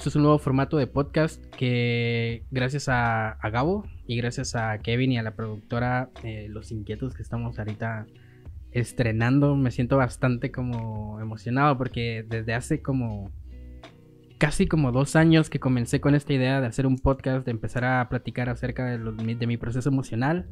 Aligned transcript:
Esto 0.00 0.08
es 0.08 0.16
un 0.16 0.22
nuevo 0.22 0.38
formato 0.38 0.78
de 0.78 0.86
podcast 0.86 1.44
que 1.54 2.42
gracias 2.50 2.88
a, 2.88 3.36
Gabo 3.52 3.84
y 4.06 4.16
gracias 4.16 4.56
a 4.56 4.78
Kevin 4.78 5.12
y 5.12 5.18
a 5.18 5.22
la 5.22 5.36
productora 5.36 6.08
eh, 6.24 6.46
Los 6.48 6.72
Inquietos 6.72 7.12
que 7.12 7.20
estamos 7.20 7.58
ahorita 7.58 8.06
estrenando, 8.72 9.56
me 9.56 9.70
siento 9.70 9.98
bastante 9.98 10.50
como 10.50 11.20
emocionado 11.20 11.76
porque 11.76 12.24
desde 12.26 12.54
hace 12.54 12.80
como 12.80 13.30
casi 14.38 14.66
como 14.66 14.90
dos 14.90 15.16
años 15.16 15.50
que 15.50 15.60
comencé 15.60 16.00
con 16.00 16.14
esta 16.14 16.32
idea 16.32 16.62
de 16.62 16.66
hacer 16.66 16.86
un 16.86 16.96
podcast, 16.96 17.44
de 17.44 17.50
empezar 17.50 17.84
a 17.84 18.08
platicar 18.08 18.48
acerca 18.48 18.86
de 18.86 19.46
mi 19.46 19.58
proceso 19.58 19.90
emocional, 19.90 20.48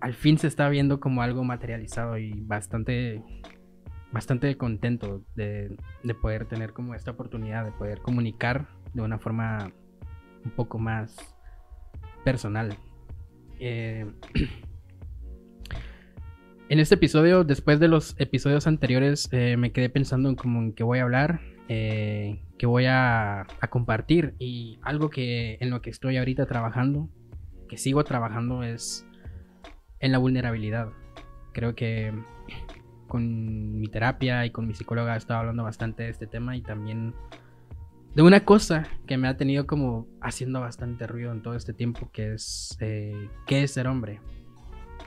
al 0.00 0.14
fin 0.14 0.36
se 0.36 0.48
está 0.48 0.68
viendo 0.68 0.98
como 0.98 1.22
algo 1.22 1.44
materializado 1.44 2.18
y 2.18 2.32
bastante 2.40 3.22
bastante 4.12 4.56
contento 4.56 5.22
de, 5.34 5.76
poder 6.20 6.46
tener 6.46 6.72
como 6.72 6.94
esta 6.94 7.12
oportunidad 7.12 7.64
de 7.64 7.72
poder 7.72 8.00
comunicar 8.00 8.68
de 8.92 9.02
una 9.02 9.18
forma 9.18 9.72
un 10.44 10.50
poco 10.50 10.78
más 10.78 11.16
personal. 12.24 12.76
Eh, 13.60 14.06
en 16.68 16.80
este 16.80 16.96
episodio, 16.96 17.44
después 17.44 17.78
de 17.78 17.88
los 17.88 18.16
episodios 18.18 18.66
anteriores, 18.66 19.28
eh, 19.32 19.56
me 19.56 19.72
quedé 19.72 19.88
pensando 19.88 20.28
en 20.28 20.34
como 20.34 20.60
en 20.60 20.72
qué 20.72 20.82
voy 20.82 20.98
a 20.98 21.02
hablar, 21.02 21.40
eh, 21.68 22.42
qué 22.58 22.66
voy 22.66 22.86
a, 22.86 23.42
a, 23.42 23.70
compartir 23.70 24.34
y 24.38 24.80
algo 24.82 25.08
que 25.08 25.56
en 25.60 25.70
lo 25.70 25.82
que 25.82 25.90
estoy 25.90 26.16
ahorita 26.16 26.46
trabajando, 26.46 27.08
que 27.68 27.76
sigo 27.76 28.02
trabajando 28.02 28.64
es 28.64 29.06
en 30.00 30.10
la 30.10 30.18
vulnerabilidad. 30.18 30.88
Creo 31.52 31.76
que 31.76 32.12
con 33.10 33.78
mi 33.78 33.88
terapia 33.88 34.46
y 34.46 34.50
con 34.50 34.66
mi 34.66 34.72
psicóloga 34.72 35.14
he 35.14 35.18
estado 35.18 35.40
hablando 35.40 35.64
bastante 35.64 36.04
de 36.04 36.08
este 36.08 36.26
tema 36.26 36.56
y 36.56 36.62
también 36.62 37.12
de 38.14 38.22
una 38.22 38.44
cosa 38.44 38.86
que 39.06 39.18
me 39.18 39.28
ha 39.28 39.36
tenido 39.36 39.66
como 39.66 40.08
haciendo 40.22 40.60
bastante 40.60 41.06
ruido 41.06 41.32
en 41.32 41.42
todo 41.42 41.54
este 41.54 41.74
tiempo, 41.74 42.10
que 42.12 42.34
es 42.34 42.76
eh, 42.80 43.28
qué 43.46 43.64
es 43.64 43.72
ser 43.72 43.86
hombre. 43.86 44.20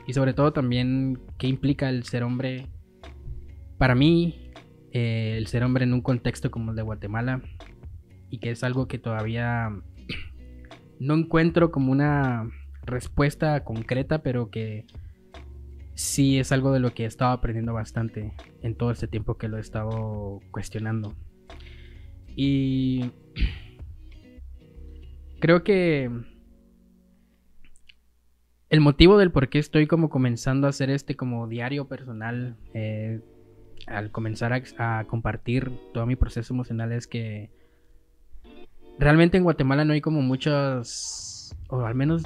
Y 0.06 0.14
sobre 0.14 0.34
todo 0.34 0.54
también 0.54 1.20
qué 1.38 1.48
implica 1.48 1.90
el 1.90 2.04
ser 2.04 2.24
hombre 2.24 2.68
para 3.78 3.96
mí, 3.96 4.52
eh, 4.92 5.36
el 5.38 5.48
ser 5.48 5.64
hombre 5.64 5.86
en 5.86 5.94
un 5.94 6.02
contexto 6.02 6.52
como 6.52 6.72
el 6.72 6.76
de 6.76 6.84
Guatemala, 6.84 7.42
y 8.30 8.40
que 8.40 8.52
es 8.52 8.64
algo 8.64 8.88
que 8.88 9.00
todavía 9.00 9.70
no 11.00 11.14
encuentro 11.16 11.72
como 11.72 11.92
una 11.92 12.50
respuesta 12.86 13.64
concreta, 13.64 14.24
pero 14.24 14.50
que 14.50 14.86
sí 15.96 16.40
es 16.40 16.52
algo 16.52 16.72
de 16.72 16.80
lo 16.80 16.94
que 16.94 17.04
he 17.04 17.06
estado 17.06 17.32
aprendiendo 17.32 17.74
bastante 17.74 18.34
en 18.62 18.76
todo 18.76 18.92
este 18.92 19.08
tiempo 19.08 19.38
que 19.38 19.48
lo 19.48 19.58
he 19.58 19.62
estado 19.62 20.40
cuestionando. 20.52 21.16
Y 22.36 23.12
creo 25.40 25.64
que 25.64 26.10
el 28.70 28.82
motivo 28.82 29.18
del 29.18 29.32
por 29.32 29.50
qué 29.50 29.60
estoy 29.60 29.86
como 29.86 30.10
comenzando 30.10 30.68
a 30.68 30.72
hacer 30.72 30.90
este 30.90 31.16
como 31.16 31.48
diario 31.48 31.88
personal, 31.88 32.58
eh, 32.74 33.22
al 33.86 34.12
comenzar 34.12 34.54
a, 34.54 35.00
a, 35.00 35.06
compartir 35.06 35.72
todo 35.94 36.06
mi 36.06 36.16
proceso 36.16 36.54
emocional 36.54 36.92
es 36.92 37.06
que 37.06 37.52
realmente 38.98 39.38
en 39.38 39.44
Guatemala 39.44 39.86
no 39.86 39.94
hay 39.94 40.02
como 40.02 40.22
muchos, 40.22 41.56
o 41.70 41.82
al 41.82 41.94
menos 41.94 42.24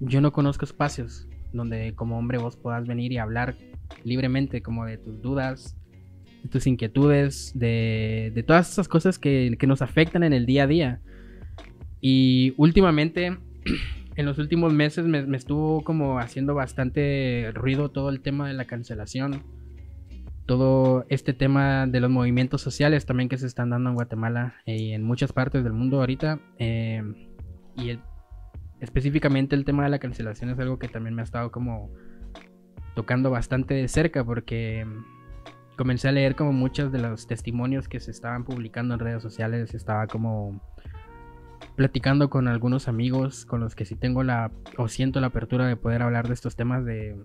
yo 0.00 0.20
no 0.20 0.32
conozco 0.32 0.64
espacios 0.64 1.25
donde 1.52 1.94
como 1.94 2.18
hombre 2.18 2.38
vos 2.38 2.56
puedas 2.56 2.86
venir 2.86 3.12
y 3.12 3.18
hablar 3.18 3.56
libremente 4.04 4.62
como 4.62 4.84
de 4.84 4.98
tus 4.98 5.20
dudas, 5.20 5.76
de 6.42 6.48
tus 6.48 6.66
inquietudes, 6.66 7.52
de, 7.54 8.44
todas 8.46 8.70
esas 8.70 8.88
cosas 8.88 9.18
que, 9.18 9.56
nos 9.66 9.82
afectan 9.82 10.22
en 10.22 10.32
el 10.32 10.46
día 10.46 10.64
a 10.64 10.66
día. 10.66 11.00
Y 12.00 12.54
últimamente, 12.56 13.38
en 14.16 14.26
los 14.26 14.38
últimos 14.38 14.72
meses 14.72 15.06
me, 15.06 15.36
estuvo 15.36 15.82
como 15.82 16.18
haciendo 16.18 16.54
bastante 16.54 17.50
ruido 17.54 17.90
todo 17.90 18.10
el 18.10 18.20
tema 18.20 18.48
de 18.48 18.54
la 18.54 18.64
cancelación, 18.64 19.42
todo 20.46 21.06
este 21.08 21.32
tema 21.32 21.88
de 21.88 21.98
los 21.98 22.10
movimientos 22.10 22.62
sociales 22.62 23.04
también 23.04 23.28
que 23.28 23.36
se 23.36 23.46
están 23.46 23.70
dando 23.70 23.90
en 23.90 23.96
Guatemala 23.96 24.54
y 24.64 24.92
en 24.92 25.02
muchas 25.02 25.32
partes 25.32 25.64
del 25.64 25.72
mundo 25.72 25.98
ahorita. 25.98 26.38
Eh, 26.58 27.02
y 27.76 27.90
el, 27.90 28.00
específicamente 28.80 29.56
el 29.56 29.64
tema 29.64 29.84
de 29.84 29.90
la 29.90 29.98
cancelación 29.98 30.50
es 30.50 30.58
algo 30.58 30.78
que 30.78 30.88
también 30.88 31.14
me 31.14 31.22
ha 31.22 31.24
estado 31.24 31.50
como 31.50 31.90
tocando 32.94 33.30
bastante 33.30 33.74
de 33.74 33.88
cerca 33.88 34.24
porque 34.24 34.86
comencé 35.76 36.08
a 36.08 36.12
leer 36.12 36.34
como 36.34 36.52
muchos 36.52 36.90
de 36.92 36.98
los 36.98 37.26
testimonios 37.26 37.88
que 37.88 38.00
se 38.00 38.10
estaban 38.10 38.44
publicando 38.44 38.94
en 38.94 39.00
redes 39.00 39.22
sociales, 39.22 39.74
estaba 39.74 40.06
como 40.06 40.60
platicando 41.74 42.30
con 42.30 42.48
algunos 42.48 42.88
amigos 42.88 43.44
con 43.44 43.60
los 43.60 43.74
que 43.74 43.84
sí 43.84 43.96
tengo 43.96 44.22
la 44.22 44.50
o 44.78 44.88
siento 44.88 45.20
la 45.20 45.28
apertura 45.28 45.66
de 45.66 45.76
poder 45.76 46.02
hablar 46.02 46.26
de 46.28 46.34
estos 46.34 46.56
temas 46.56 46.84
de 46.84 47.16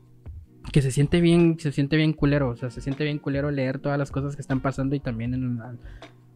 que 0.72 0.82
se 0.82 0.90
siente 0.90 1.20
bien, 1.20 1.58
se 1.60 1.70
siente 1.70 1.96
bien 1.96 2.12
culero, 2.12 2.50
o 2.50 2.56
sea, 2.56 2.70
se 2.70 2.80
siente 2.80 3.04
bien 3.04 3.18
culero 3.18 3.50
leer 3.50 3.78
todas 3.78 3.98
las 3.98 4.10
cosas 4.10 4.34
que 4.34 4.42
están 4.42 4.60
pasando 4.60 4.96
y 4.96 5.00
también 5.00 5.60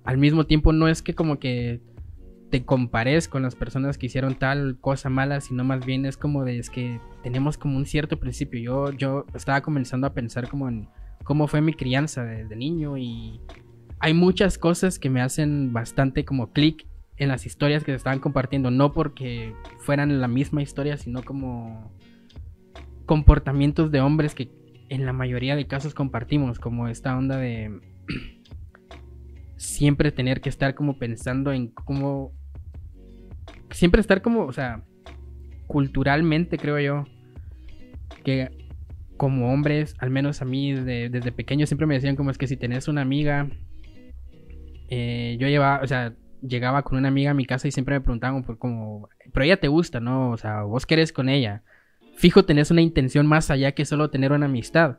al 0.04 0.18
mismo 0.18 0.46
tiempo 0.46 0.72
no 0.72 0.88
es 0.88 1.02
que 1.02 1.14
como 1.14 1.40
que 1.40 1.80
te 2.50 2.64
compares 2.64 3.28
con 3.28 3.42
las 3.42 3.54
personas 3.54 3.96
que 3.96 4.06
hicieron 4.06 4.34
tal 4.34 4.78
cosa 4.80 5.08
mala, 5.08 5.40
sino 5.40 5.64
más 5.64 5.86
bien 5.86 6.04
es 6.04 6.16
como 6.16 6.44
de, 6.44 6.58
es 6.58 6.68
que 6.68 7.00
tenemos 7.22 7.56
como 7.56 7.76
un 7.76 7.86
cierto 7.86 8.18
principio. 8.18 8.60
Yo, 8.60 8.92
yo 8.92 9.24
estaba 9.34 9.60
comenzando 9.60 10.06
a 10.06 10.14
pensar 10.14 10.48
como 10.48 10.68
en 10.68 10.88
cómo 11.24 11.46
fue 11.46 11.60
mi 11.60 11.72
crianza 11.72 12.24
desde 12.24 12.56
niño 12.56 12.98
y 12.98 13.40
hay 14.00 14.14
muchas 14.14 14.58
cosas 14.58 14.98
que 14.98 15.10
me 15.10 15.20
hacen 15.20 15.72
bastante 15.72 16.24
como 16.24 16.52
clic 16.52 16.86
en 17.16 17.28
las 17.28 17.46
historias 17.46 17.84
que 17.84 17.92
se 17.92 17.96
estaban 17.96 18.18
compartiendo, 18.18 18.70
no 18.70 18.92
porque 18.92 19.54
fueran 19.78 20.20
la 20.20 20.28
misma 20.28 20.62
historia, 20.62 20.96
sino 20.96 21.22
como 21.22 21.92
comportamientos 23.04 23.90
de 23.90 24.00
hombres 24.00 24.34
que 24.34 24.50
en 24.88 25.04
la 25.04 25.12
mayoría 25.12 25.54
de 25.54 25.66
casos 25.66 25.94
compartimos, 25.94 26.58
como 26.58 26.88
esta 26.88 27.16
onda 27.16 27.36
de 27.36 27.78
siempre 29.56 30.10
tener 30.10 30.40
que 30.40 30.48
estar 30.48 30.74
como 30.74 30.98
pensando 30.98 31.52
en 31.52 31.68
cómo 31.68 32.32
siempre 33.70 34.00
estar 34.00 34.22
como, 34.22 34.44
o 34.46 34.52
sea, 34.52 34.82
culturalmente 35.66 36.58
creo 36.58 36.78
yo, 36.80 37.06
que 38.24 38.50
como 39.16 39.52
hombres, 39.52 39.94
al 39.98 40.10
menos 40.10 40.40
a 40.40 40.44
mí 40.44 40.72
desde, 40.72 41.32
pequeño 41.32 41.66
siempre 41.66 41.86
me 41.86 41.94
decían 41.94 42.16
como 42.16 42.30
es 42.30 42.38
que 42.38 42.46
si 42.46 42.56
tenés 42.56 42.88
una 42.88 43.02
amiga, 43.02 43.48
eh, 44.88 45.36
yo 45.38 45.46
llevaba, 45.46 45.82
o 45.82 45.86
sea, 45.86 46.14
llegaba 46.40 46.82
con 46.82 46.98
una 46.98 47.08
amiga 47.08 47.32
a 47.32 47.34
mi 47.34 47.44
casa 47.44 47.68
y 47.68 47.70
siempre 47.70 47.94
me 47.94 48.00
preguntaban 48.00 48.42
como, 48.42 49.08
pero 49.32 49.44
ella 49.44 49.60
te 49.60 49.68
gusta, 49.68 50.00
¿no? 50.00 50.30
O 50.30 50.36
sea, 50.36 50.62
vos 50.62 50.86
querés 50.86 51.12
con 51.12 51.28
ella. 51.28 51.62
Fijo, 52.16 52.44
tenés 52.44 52.70
una 52.70 52.80
intención 52.80 53.26
más 53.26 53.50
allá 53.50 53.72
que 53.72 53.84
solo 53.84 54.10
tener 54.10 54.32
una 54.32 54.46
amistad. 54.46 54.98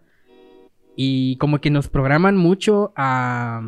Y 0.96 1.38
como 1.38 1.60
que 1.60 1.70
nos 1.70 1.88
programan 1.88 2.38
mucho 2.38 2.94
a, 2.96 3.62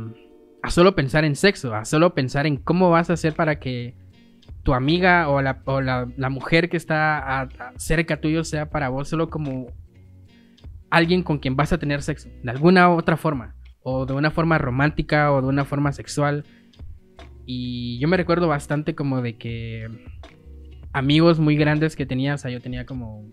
a 0.62 0.72
solo 0.72 0.96
pensar 0.96 1.26
en 1.26 1.36
sexo, 1.36 1.74
a 1.74 1.86
solo 1.86 2.14
pensar 2.14 2.46
en 2.46 2.58
cómo 2.58 2.90
vas 2.90 3.10
a 3.10 3.14
hacer 3.14 3.34
para 3.34 3.60
que 3.60 3.96
tu 4.64 4.74
amiga 4.74 5.30
o 5.30 5.42
la, 5.42 5.62
o 5.66 5.82
la, 5.82 6.30
mujer 6.30 6.70
que 6.70 6.78
está 6.78 7.50
cerca 7.76 8.22
tuyo 8.22 8.44
sea 8.44 8.70
para 8.70 8.90
vos 8.90 9.10
solo 9.10 9.30
como 9.30 9.68
alguien 10.90 11.22
con 11.22 11.40
quien 11.40 11.56
vas 11.56 11.74
a 11.74 11.78
tener 11.78 12.02
sexo, 12.02 12.30
de 12.42 12.52
alguna 12.52 12.90
otra 12.90 13.18
forma, 13.18 13.56
o 13.82 14.06
de 14.06 14.14
una 14.14 14.32
forma 14.32 14.58
romántica 14.58 15.32
o 15.34 15.42
de 15.42 15.48
una 15.48 15.66
forma 15.66 15.92
sexual. 15.92 16.46
Y 17.46 18.00
yo 18.00 18.08
me 18.08 18.16
recuerdo 18.16 18.48
bastante 18.48 18.96
como 18.96 19.22
de 19.22 19.38
que 19.38 19.90
amigos 20.94 21.40
muy 21.40 21.58
grandes 21.58 21.96
que 21.96 22.06
tenía, 22.06 22.36
o 22.36 22.38
sea, 22.38 22.52
yo 22.52 22.62
tenía 22.62 22.86
como 22.86 23.30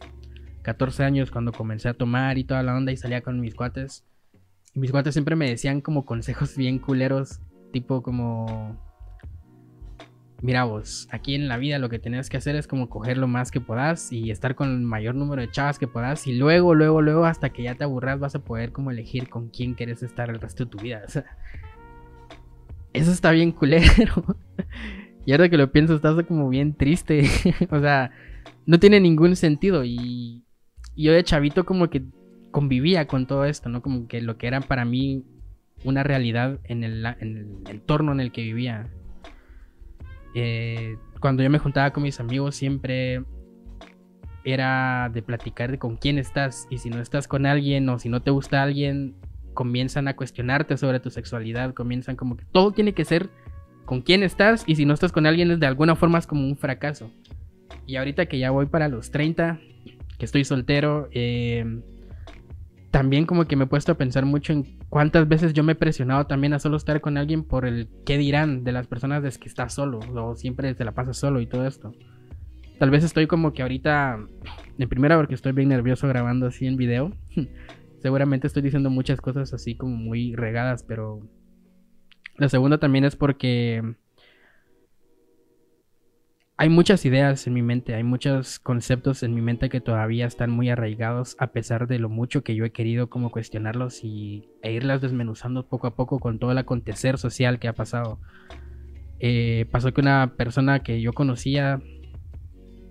14 0.62 1.04
años 1.04 1.30
cuando 1.30 1.52
comencé 1.52 1.88
a 1.88 1.94
tomar 1.94 2.38
y 2.38 2.44
toda 2.44 2.62
la 2.64 2.76
onda 2.76 2.90
y 2.90 2.96
salía 2.96 3.20
con 3.20 3.40
mis 3.40 3.54
cuates. 3.54 4.04
Y 4.74 4.80
mis 4.80 4.90
cuates 4.90 5.14
siempre 5.14 5.36
me 5.36 5.48
decían 5.48 5.80
como 5.80 6.04
consejos 6.04 6.56
bien 6.56 6.78
culeros, 6.80 7.40
tipo 7.72 8.02
como 8.02 8.89
mira 10.42 10.64
vos, 10.64 11.08
aquí 11.10 11.34
en 11.34 11.48
la 11.48 11.56
vida 11.56 11.78
lo 11.78 11.88
que 11.88 11.98
tienes 11.98 12.30
que 12.30 12.36
hacer 12.36 12.56
es 12.56 12.66
como 12.66 12.88
coger 12.88 13.18
lo 13.18 13.28
más 13.28 13.50
que 13.50 13.60
puedas 13.60 14.12
y 14.12 14.30
estar 14.30 14.54
con 14.54 14.70
el 14.70 14.80
mayor 14.80 15.14
número 15.14 15.42
de 15.42 15.50
chavas 15.50 15.78
que 15.78 15.86
puedas 15.86 16.26
y 16.26 16.34
luego, 16.34 16.74
luego, 16.74 17.02
luego 17.02 17.26
hasta 17.26 17.50
que 17.50 17.62
ya 17.62 17.74
te 17.74 17.84
aburras 17.84 18.18
vas 18.18 18.34
a 18.34 18.44
poder 18.44 18.72
como 18.72 18.90
elegir 18.90 19.28
con 19.28 19.48
quién 19.48 19.74
quieres 19.74 20.02
estar 20.02 20.30
el 20.30 20.40
resto 20.40 20.64
de 20.64 20.70
tu 20.70 20.78
vida. 20.78 21.02
eso 22.92 23.12
está 23.12 23.30
bien 23.32 23.52
culero. 23.52 24.36
y 25.26 25.32
ahora 25.32 25.48
que 25.48 25.58
lo 25.58 25.70
pienso 25.72 25.94
estás 25.94 26.22
como 26.24 26.48
bien 26.48 26.74
triste. 26.74 27.28
o 27.70 27.80
sea, 27.80 28.10
no 28.66 28.78
tiene 28.78 29.00
ningún 29.00 29.36
sentido 29.36 29.84
y, 29.84 30.44
yo 30.96 31.12
de 31.12 31.24
chavito 31.24 31.64
como 31.64 31.88
que 31.88 32.04
convivía 32.50 33.06
con 33.06 33.26
todo 33.26 33.44
esto, 33.44 33.68
¿no? 33.68 33.80
Como 33.80 34.06
que 34.06 34.20
lo 34.20 34.36
que 34.36 34.46
era 34.48 34.60
para 34.60 34.84
mí 34.84 35.24
una 35.84 36.02
realidad 36.02 36.58
en 36.64 36.84
el, 36.84 37.06
en 37.06 37.36
el 37.36 37.70
entorno 37.70 38.12
en 38.12 38.20
el 38.20 38.32
que 38.32 38.42
vivía 38.42 38.90
eh, 40.34 40.96
cuando 41.20 41.42
yo 41.42 41.50
me 41.50 41.58
juntaba 41.58 41.92
con 41.92 42.02
mis 42.02 42.20
amigos 42.20 42.54
siempre 42.54 43.24
era 44.44 45.10
de 45.12 45.22
platicar 45.22 45.70
de 45.70 45.78
con 45.78 45.96
quién 45.96 46.18
estás. 46.18 46.66
Y 46.70 46.78
si 46.78 46.90
no 46.90 47.00
estás 47.00 47.28
con 47.28 47.46
alguien 47.46 47.88
o 47.88 47.98
si 47.98 48.08
no 48.08 48.22
te 48.22 48.30
gusta 48.30 48.62
alguien 48.62 49.14
comienzan 49.54 50.08
a 50.08 50.16
cuestionarte 50.16 50.76
sobre 50.76 51.00
tu 51.00 51.10
sexualidad, 51.10 51.74
comienzan 51.74 52.16
como 52.16 52.36
que 52.36 52.44
todo 52.52 52.72
tiene 52.72 52.94
que 52.94 53.04
ser 53.04 53.30
con 53.84 54.00
quién 54.00 54.22
estás. 54.22 54.64
Y 54.66 54.76
si 54.76 54.86
no 54.86 54.94
estás 54.94 55.12
con 55.12 55.26
alguien 55.26 55.58
de 55.58 55.66
alguna 55.66 55.96
forma 55.96 56.18
es 56.18 56.26
como 56.26 56.46
un 56.46 56.56
fracaso. 56.56 57.10
Y 57.86 57.96
ahorita 57.96 58.26
que 58.26 58.38
ya 58.38 58.50
voy 58.50 58.66
para 58.66 58.88
los 58.88 59.10
30, 59.10 59.60
que 60.18 60.24
estoy 60.24 60.44
soltero, 60.44 61.08
eh, 61.12 61.80
también 62.90 63.24
como 63.24 63.46
que 63.46 63.56
me 63.56 63.64
he 63.64 63.68
puesto 63.68 63.92
a 63.92 63.96
pensar 63.96 64.24
mucho 64.24 64.52
en 64.52 64.78
cuántas 64.88 65.28
veces 65.28 65.52
yo 65.52 65.62
me 65.62 65.72
he 65.72 65.76
presionado 65.76 66.26
también 66.26 66.52
a 66.54 66.58
solo 66.58 66.76
estar 66.76 67.00
con 67.00 67.16
alguien 67.16 67.44
por 67.44 67.64
el 67.64 67.88
qué 68.04 68.18
dirán 68.18 68.64
de 68.64 68.72
las 68.72 68.88
personas 68.88 69.22
de 69.22 69.30
que 69.30 69.48
estás 69.48 69.74
solo 69.74 70.00
o 70.00 70.34
siempre 70.34 70.74
te 70.74 70.84
la 70.84 70.92
pasas 70.92 71.16
solo 71.16 71.40
y 71.40 71.46
todo 71.46 71.66
esto. 71.66 71.92
Tal 72.78 72.90
vez 72.90 73.04
estoy 73.04 73.26
como 73.26 73.52
que 73.52 73.62
ahorita, 73.62 74.18
en 74.78 74.88
primera 74.88 75.16
porque 75.16 75.34
estoy 75.34 75.52
bien 75.52 75.68
nervioso 75.68 76.08
grabando 76.08 76.46
así 76.46 76.66
en 76.66 76.76
video. 76.76 77.12
Seguramente 78.02 78.46
estoy 78.46 78.62
diciendo 78.62 78.90
muchas 78.90 79.20
cosas 79.20 79.52
así 79.52 79.76
como 79.76 79.94
muy 79.96 80.34
regadas, 80.34 80.82
pero 80.82 81.20
la 82.38 82.48
segunda 82.48 82.78
también 82.78 83.04
es 83.04 83.16
porque 83.16 83.96
hay 86.60 86.68
muchas 86.68 87.06
ideas 87.06 87.46
en 87.46 87.54
mi 87.54 87.62
mente, 87.62 87.94
hay 87.94 88.02
muchos 88.02 88.58
conceptos 88.58 89.22
en 89.22 89.34
mi 89.34 89.40
mente 89.40 89.70
que 89.70 89.80
todavía 89.80 90.26
están 90.26 90.50
muy 90.50 90.68
arraigados 90.68 91.34
a 91.38 91.52
pesar 91.52 91.88
de 91.88 91.98
lo 91.98 92.10
mucho 92.10 92.44
que 92.44 92.54
yo 92.54 92.66
he 92.66 92.70
querido 92.70 93.08
como 93.08 93.30
cuestionarlos 93.30 94.04
y, 94.04 94.50
e 94.60 94.70
irlas 94.70 95.00
desmenuzando 95.00 95.66
poco 95.66 95.86
a 95.86 95.96
poco 95.96 96.18
con 96.18 96.38
todo 96.38 96.52
el 96.52 96.58
acontecer 96.58 97.16
social 97.16 97.58
que 97.58 97.68
ha 97.68 97.72
pasado. 97.72 98.20
Eh, 99.20 99.68
pasó 99.70 99.94
que 99.94 100.02
una 100.02 100.34
persona 100.36 100.82
que 100.82 101.00
yo 101.00 101.14
conocía 101.14 101.80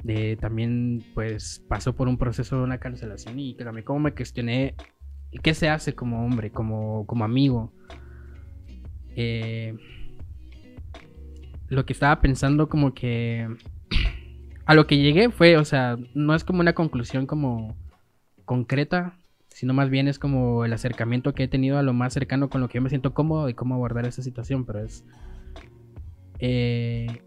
de, 0.03 0.35
también 0.37 1.03
pues 1.13 1.63
pasó 1.69 1.95
por 1.95 2.07
un 2.07 2.17
proceso 2.17 2.57
de 2.57 2.63
una 2.63 2.79
cancelación 2.79 3.37
y 3.37 3.53
también 3.53 3.85
como 3.85 3.99
me 3.99 4.15
cuestioné 4.15 4.73
qué 5.43 5.53
se 5.53 5.69
hace 5.69 5.93
como 5.93 6.25
hombre, 6.25 6.49
como, 6.49 7.05
como 7.05 7.23
amigo. 7.23 7.71
Eh, 9.15 9.75
lo 11.69 11.85
que 11.85 11.93
estaba 11.93 12.19
pensando 12.19 12.67
como 12.67 12.93
que 12.93 13.47
a 14.65 14.73
lo 14.73 14.87
que 14.87 14.97
llegué 14.97 15.29
fue, 15.29 15.57
o 15.57 15.65
sea, 15.65 15.97
no 16.13 16.35
es 16.35 16.43
como 16.43 16.59
una 16.59 16.73
conclusión 16.73 17.25
como 17.25 17.75
concreta, 18.45 19.17
sino 19.47 19.73
más 19.73 19.89
bien 19.89 20.07
es 20.07 20.19
como 20.19 20.65
el 20.65 20.73
acercamiento 20.73 21.33
que 21.33 21.43
he 21.43 21.47
tenido 21.47 21.77
a 21.77 21.83
lo 21.83 21.93
más 21.93 22.13
cercano 22.13 22.49
con 22.49 22.61
lo 22.61 22.67
que 22.67 22.77
yo 22.77 22.81
me 22.81 22.89
siento 22.89 23.13
cómodo 23.13 23.49
y 23.49 23.53
cómo 23.53 23.75
abordar 23.75 24.05
esa 24.05 24.21
situación, 24.21 24.65
pero 24.65 24.79
es... 24.79 25.05
Eh, 26.39 27.21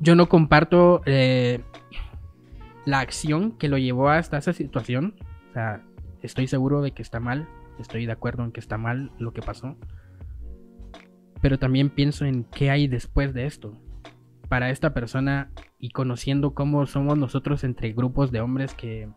yo 0.00 0.14
no 0.16 0.28
comparto 0.28 1.02
eh, 1.06 1.60
la 2.84 3.00
acción 3.00 3.52
que 3.52 3.68
lo 3.68 3.78
llevó 3.78 4.08
hasta 4.08 4.38
esa 4.38 4.52
situación, 4.52 5.14
o 5.50 5.52
sea, 5.52 5.82
estoy 6.22 6.46
seguro 6.46 6.82
de 6.82 6.90
que 6.90 7.02
está 7.02 7.20
mal, 7.20 7.48
estoy 7.78 8.06
de 8.06 8.12
acuerdo 8.12 8.44
en 8.44 8.52
que 8.52 8.60
está 8.60 8.76
mal 8.76 9.12
lo 9.18 9.32
que 9.32 9.42
pasó 9.42 9.76
pero 11.44 11.58
también 11.58 11.90
pienso 11.90 12.24
en 12.24 12.44
qué 12.44 12.70
hay 12.70 12.88
después 12.88 13.34
de 13.34 13.44
esto. 13.44 13.78
Para 14.48 14.70
esta 14.70 14.94
persona 14.94 15.50
y 15.78 15.90
conociendo 15.90 16.54
cómo 16.54 16.86
somos 16.86 17.18
nosotros 17.18 17.64
entre 17.64 17.92
grupos 17.92 18.32
de 18.32 18.40
hombres 18.40 18.72
que 18.72 19.10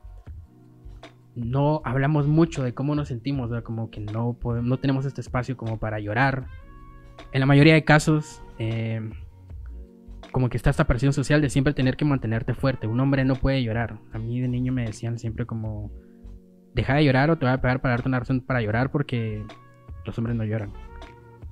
no 1.35 1.81
hablamos 1.85 2.27
mucho 2.27 2.65
de 2.65 2.73
cómo 2.73 2.95
nos 2.95 3.07
sentimos, 3.07 3.49
como 3.63 3.89
que 3.89 4.01
no, 4.01 4.33
podemos, 4.33 4.67
no 4.67 4.77
tenemos 4.77 5.05
este 5.05 5.21
espacio 5.21 5.55
como 5.55 5.79
para 5.79 6.01
llorar. 6.01 6.47
En 7.31 7.39
la 7.39 7.45
mayoría 7.45 7.75
de 7.75 7.85
casos, 7.85 8.43
eh, 8.59 9.09
como 10.33 10.49
que 10.49 10.57
está 10.57 10.69
esta 10.69 10.83
presión 10.83 11.13
social 11.13 11.41
de 11.41 11.49
siempre 11.49 11.73
tener 11.73 11.95
que 11.95 12.03
mantenerte 12.03 12.53
fuerte. 12.53 12.87
Un 12.87 12.99
hombre 12.99 13.23
no 13.23 13.35
puede 13.35 13.63
llorar. 13.63 13.99
A 14.11 14.17
mí 14.17 14.41
de 14.41 14.49
niño 14.49 14.73
me 14.73 14.83
decían 14.83 15.17
siempre 15.17 15.45
como, 15.45 15.93
deja 16.75 16.95
de 16.95 17.05
llorar 17.05 17.31
o 17.31 17.37
te 17.37 17.45
voy 17.45 17.53
a 17.53 17.61
pegar 17.61 17.79
para 17.79 17.93
darte 17.93 18.09
una 18.09 18.19
razón 18.19 18.41
para 18.41 18.61
llorar 18.61 18.91
porque 18.91 19.45
los 20.05 20.17
hombres 20.17 20.35
no 20.35 20.43
lloran. 20.43 20.73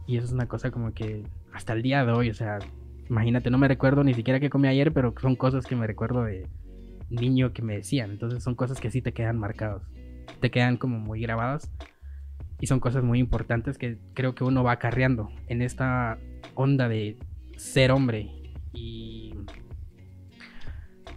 Y 0.08 0.18
eso 0.18 0.26
es 0.28 0.34
una 0.34 0.48
cosa 0.48 0.72
como 0.72 0.94
que 0.94 1.24
hasta 1.54 1.74
el 1.74 1.82
día 1.82 2.06
de 2.06 2.12
hoy, 2.12 2.30
o 2.30 2.34
sea, 2.34 2.60
imagínate, 3.10 3.50
no 3.50 3.58
me 3.58 3.68
recuerdo 3.68 4.04
ni 4.04 4.14
siquiera 4.14 4.40
que 4.40 4.50
comí 4.50 4.68
ayer, 4.68 4.94
pero 4.94 5.14
son 5.22 5.36
cosas 5.36 5.66
que 5.66 5.76
me 5.76 5.88
recuerdo 5.88 6.24
de 6.24 6.48
niño 7.10 7.54
que 7.54 7.62
me 7.62 7.76
decían. 7.76 8.12
Entonces 8.12 8.44
son 8.44 8.56
cosas 8.56 8.80
que 8.80 8.92
sí 8.92 9.02
te 9.02 9.14
quedan 9.14 9.40
marcados, 9.40 9.84
te 10.40 10.52
quedan 10.52 10.78
como 10.78 11.00
muy 11.00 11.22
grabadas. 11.22 11.72
Y 12.60 12.68
son 12.68 12.80
cosas 12.80 13.04
muy 13.04 13.20
importantes 13.20 13.78
que 13.78 13.98
creo 14.14 14.34
que 14.34 14.44
uno 14.44 14.64
va 14.64 14.74
acarreando 14.74 15.30
en 15.48 15.62
esta 15.62 16.18
onda 16.54 16.88
de 16.88 17.18
ser 17.58 17.92
hombre. 17.92 18.32
Y 18.74 19.36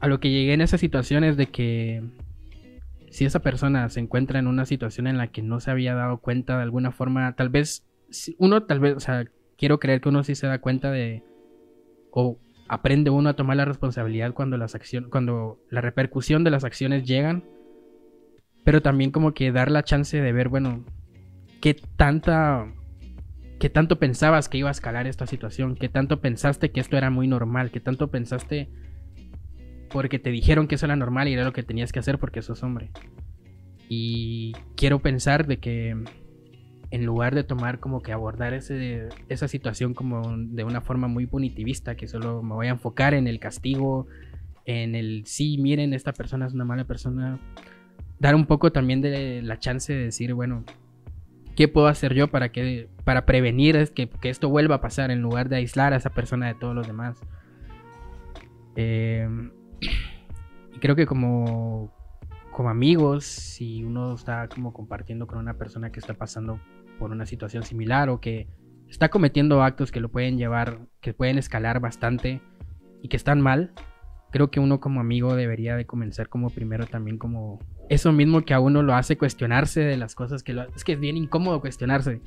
a 0.00 0.08
lo 0.08 0.20
que 0.20 0.30
llegué 0.30 0.52
en 0.52 0.60
esa 0.60 0.78
situación 0.78 1.24
es 1.24 1.36
de 1.36 1.46
que 1.46 2.02
si 3.10 3.24
esa 3.24 3.40
persona 3.40 3.88
se 3.88 4.00
encuentra 4.00 4.38
en 4.38 4.46
una 4.46 4.64
situación 4.64 5.06
en 5.06 5.16
la 5.16 5.28
que 5.28 5.42
no 5.42 5.60
se 5.60 5.70
había 5.70 5.94
dado 5.94 6.18
cuenta 6.18 6.56
de 6.56 6.62
alguna 6.62 6.90
forma, 6.90 7.34
tal 7.34 7.48
vez 7.48 7.87
uno 8.38 8.64
tal 8.64 8.80
vez, 8.80 8.96
o 8.96 9.00
sea, 9.00 9.24
quiero 9.56 9.78
creer 9.78 10.00
que 10.00 10.08
uno 10.08 10.24
sí 10.24 10.34
se 10.34 10.46
da 10.46 10.60
cuenta 10.60 10.90
de 10.90 11.22
o 12.10 12.38
aprende 12.68 13.10
uno 13.10 13.30
a 13.30 13.36
tomar 13.36 13.56
la 13.56 13.64
responsabilidad 13.64 14.34
cuando 14.34 14.56
las 14.56 14.74
acciones, 14.74 15.10
cuando 15.10 15.58
la 15.70 15.80
repercusión 15.80 16.44
de 16.44 16.50
las 16.50 16.64
acciones 16.64 17.04
llegan, 17.04 17.44
pero 18.64 18.82
también 18.82 19.10
como 19.10 19.32
que 19.34 19.52
dar 19.52 19.70
la 19.70 19.82
chance 19.82 20.20
de 20.20 20.32
ver, 20.32 20.48
bueno, 20.48 20.84
qué 21.60 21.74
tanta 21.96 22.72
qué 23.58 23.70
tanto 23.70 23.98
pensabas 23.98 24.48
que 24.48 24.58
iba 24.58 24.68
a 24.68 24.72
escalar 24.72 25.06
esta 25.06 25.26
situación, 25.26 25.74
qué 25.74 25.88
tanto 25.88 26.20
pensaste 26.20 26.70
que 26.70 26.80
esto 26.80 26.96
era 26.96 27.10
muy 27.10 27.26
normal, 27.26 27.70
qué 27.70 27.80
tanto 27.80 28.08
pensaste 28.08 28.68
porque 29.90 30.18
te 30.18 30.30
dijeron 30.30 30.68
que 30.68 30.76
eso 30.76 30.86
era 30.86 30.96
normal 30.96 31.28
y 31.28 31.32
era 31.32 31.44
lo 31.44 31.52
que 31.52 31.62
tenías 31.62 31.92
que 31.92 31.98
hacer 31.98 32.18
porque 32.18 32.42
sos 32.42 32.62
hombre. 32.62 32.90
Y 33.88 34.52
quiero 34.76 35.00
pensar 35.00 35.46
de 35.46 35.58
que 35.58 35.96
en 36.90 37.04
lugar 37.04 37.34
de 37.34 37.44
tomar 37.44 37.80
como 37.80 38.00
que 38.00 38.12
abordar 38.12 38.54
ese, 38.54 39.08
esa 39.28 39.48
situación 39.48 39.94
como 39.94 40.36
de 40.36 40.64
una 40.64 40.80
forma 40.80 41.08
muy 41.08 41.26
punitivista, 41.26 41.94
que 41.96 42.08
solo 42.08 42.42
me 42.42 42.54
voy 42.54 42.68
a 42.68 42.70
enfocar 42.70 43.14
en 43.14 43.26
el 43.26 43.38
castigo, 43.38 44.06
en 44.64 44.94
el 44.94 45.24
sí, 45.26 45.58
miren, 45.58 45.92
esta 45.92 46.12
persona 46.12 46.46
es 46.46 46.54
una 46.54 46.64
mala 46.64 46.84
persona, 46.84 47.38
dar 48.18 48.34
un 48.34 48.46
poco 48.46 48.72
también 48.72 49.00
de 49.00 49.42
la 49.42 49.58
chance 49.58 49.92
de 49.92 50.04
decir, 50.04 50.34
bueno, 50.34 50.64
¿qué 51.56 51.68
puedo 51.68 51.88
hacer 51.88 52.14
yo 52.14 52.28
para, 52.28 52.50
que, 52.52 52.88
para 53.04 53.26
prevenir 53.26 53.90
que, 53.94 54.08
que 54.08 54.30
esto 54.30 54.48
vuelva 54.48 54.76
a 54.76 54.80
pasar 54.80 55.10
en 55.10 55.20
lugar 55.20 55.48
de 55.48 55.56
aislar 55.56 55.92
a 55.92 55.96
esa 55.96 56.10
persona 56.10 56.46
de 56.46 56.54
todos 56.54 56.74
los 56.74 56.86
demás? 56.86 57.18
Eh, 58.76 59.28
y 60.74 60.78
creo 60.78 60.96
que 60.96 61.06
como, 61.06 61.92
como 62.52 62.70
amigos, 62.70 63.24
si 63.24 63.84
uno 63.84 64.14
está 64.14 64.48
como 64.48 64.72
compartiendo 64.72 65.26
con 65.26 65.38
una 65.38 65.54
persona 65.54 65.90
que 65.90 66.00
está 66.00 66.14
pasando 66.14 66.60
por 66.98 67.10
una 67.10 67.26
situación 67.26 67.62
similar 67.62 68.08
o 68.08 68.20
que 68.20 68.48
está 68.88 69.08
cometiendo 69.08 69.62
actos 69.62 69.92
que 69.92 70.00
lo 70.00 70.10
pueden 70.10 70.38
llevar, 70.38 70.80
que 71.00 71.14
pueden 71.14 71.38
escalar 71.38 71.80
bastante 71.80 72.40
y 73.02 73.08
que 73.08 73.16
están 73.16 73.40
mal, 73.40 73.72
creo 74.30 74.50
que 74.50 74.60
uno 74.60 74.80
como 74.80 75.00
amigo 75.00 75.34
debería 75.34 75.76
de 75.76 75.86
comenzar 75.86 76.28
como 76.28 76.50
primero 76.50 76.86
también 76.86 77.18
como 77.18 77.58
eso 77.88 78.12
mismo 78.12 78.42
que 78.42 78.54
a 78.54 78.60
uno 78.60 78.82
lo 78.82 78.94
hace 78.94 79.16
cuestionarse 79.16 79.80
de 79.80 79.96
las 79.96 80.14
cosas 80.14 80.42
que 80.42 80.52
lo... 80.52 80.62
Es 80.74 80.84
que 80.84 80.92
es 80.92 81.00
bien 81.00 81.16
incómodo 81.16 81.60
cuestionarse. 81.60 82.20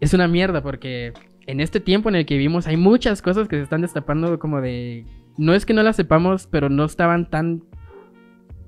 Es 0.00 0.14
una 0.14 0.28
mierda 0.28 0.62
porque 0.62 1.12
en 1.46 1.60
este 1.60 1.80
tiempo 1.80 2.08
en 2.08 2.16
el 2.16 2.26
que 2.26 2.36
vivimos 2.36 2.66
hay 2.66 2.76
muchas 2.76 3.22
cosas 3.22 3.48
que 3.48 3.56
se 3.56 3.62
están 3.62 3.82
destapando 3.82 4.38
como 4.38 4.60
de... 4.60 5.06
No 5.36 5.54
es 5.54 5.66
que 5.66 5.74
no 5.74 5.82
las 5.82 5.96
sepamos, 5.96 6.46
pero 6.46 6.68
no 6.68 6.84
estaban 6.84 7.28
tan... 7.28 7.64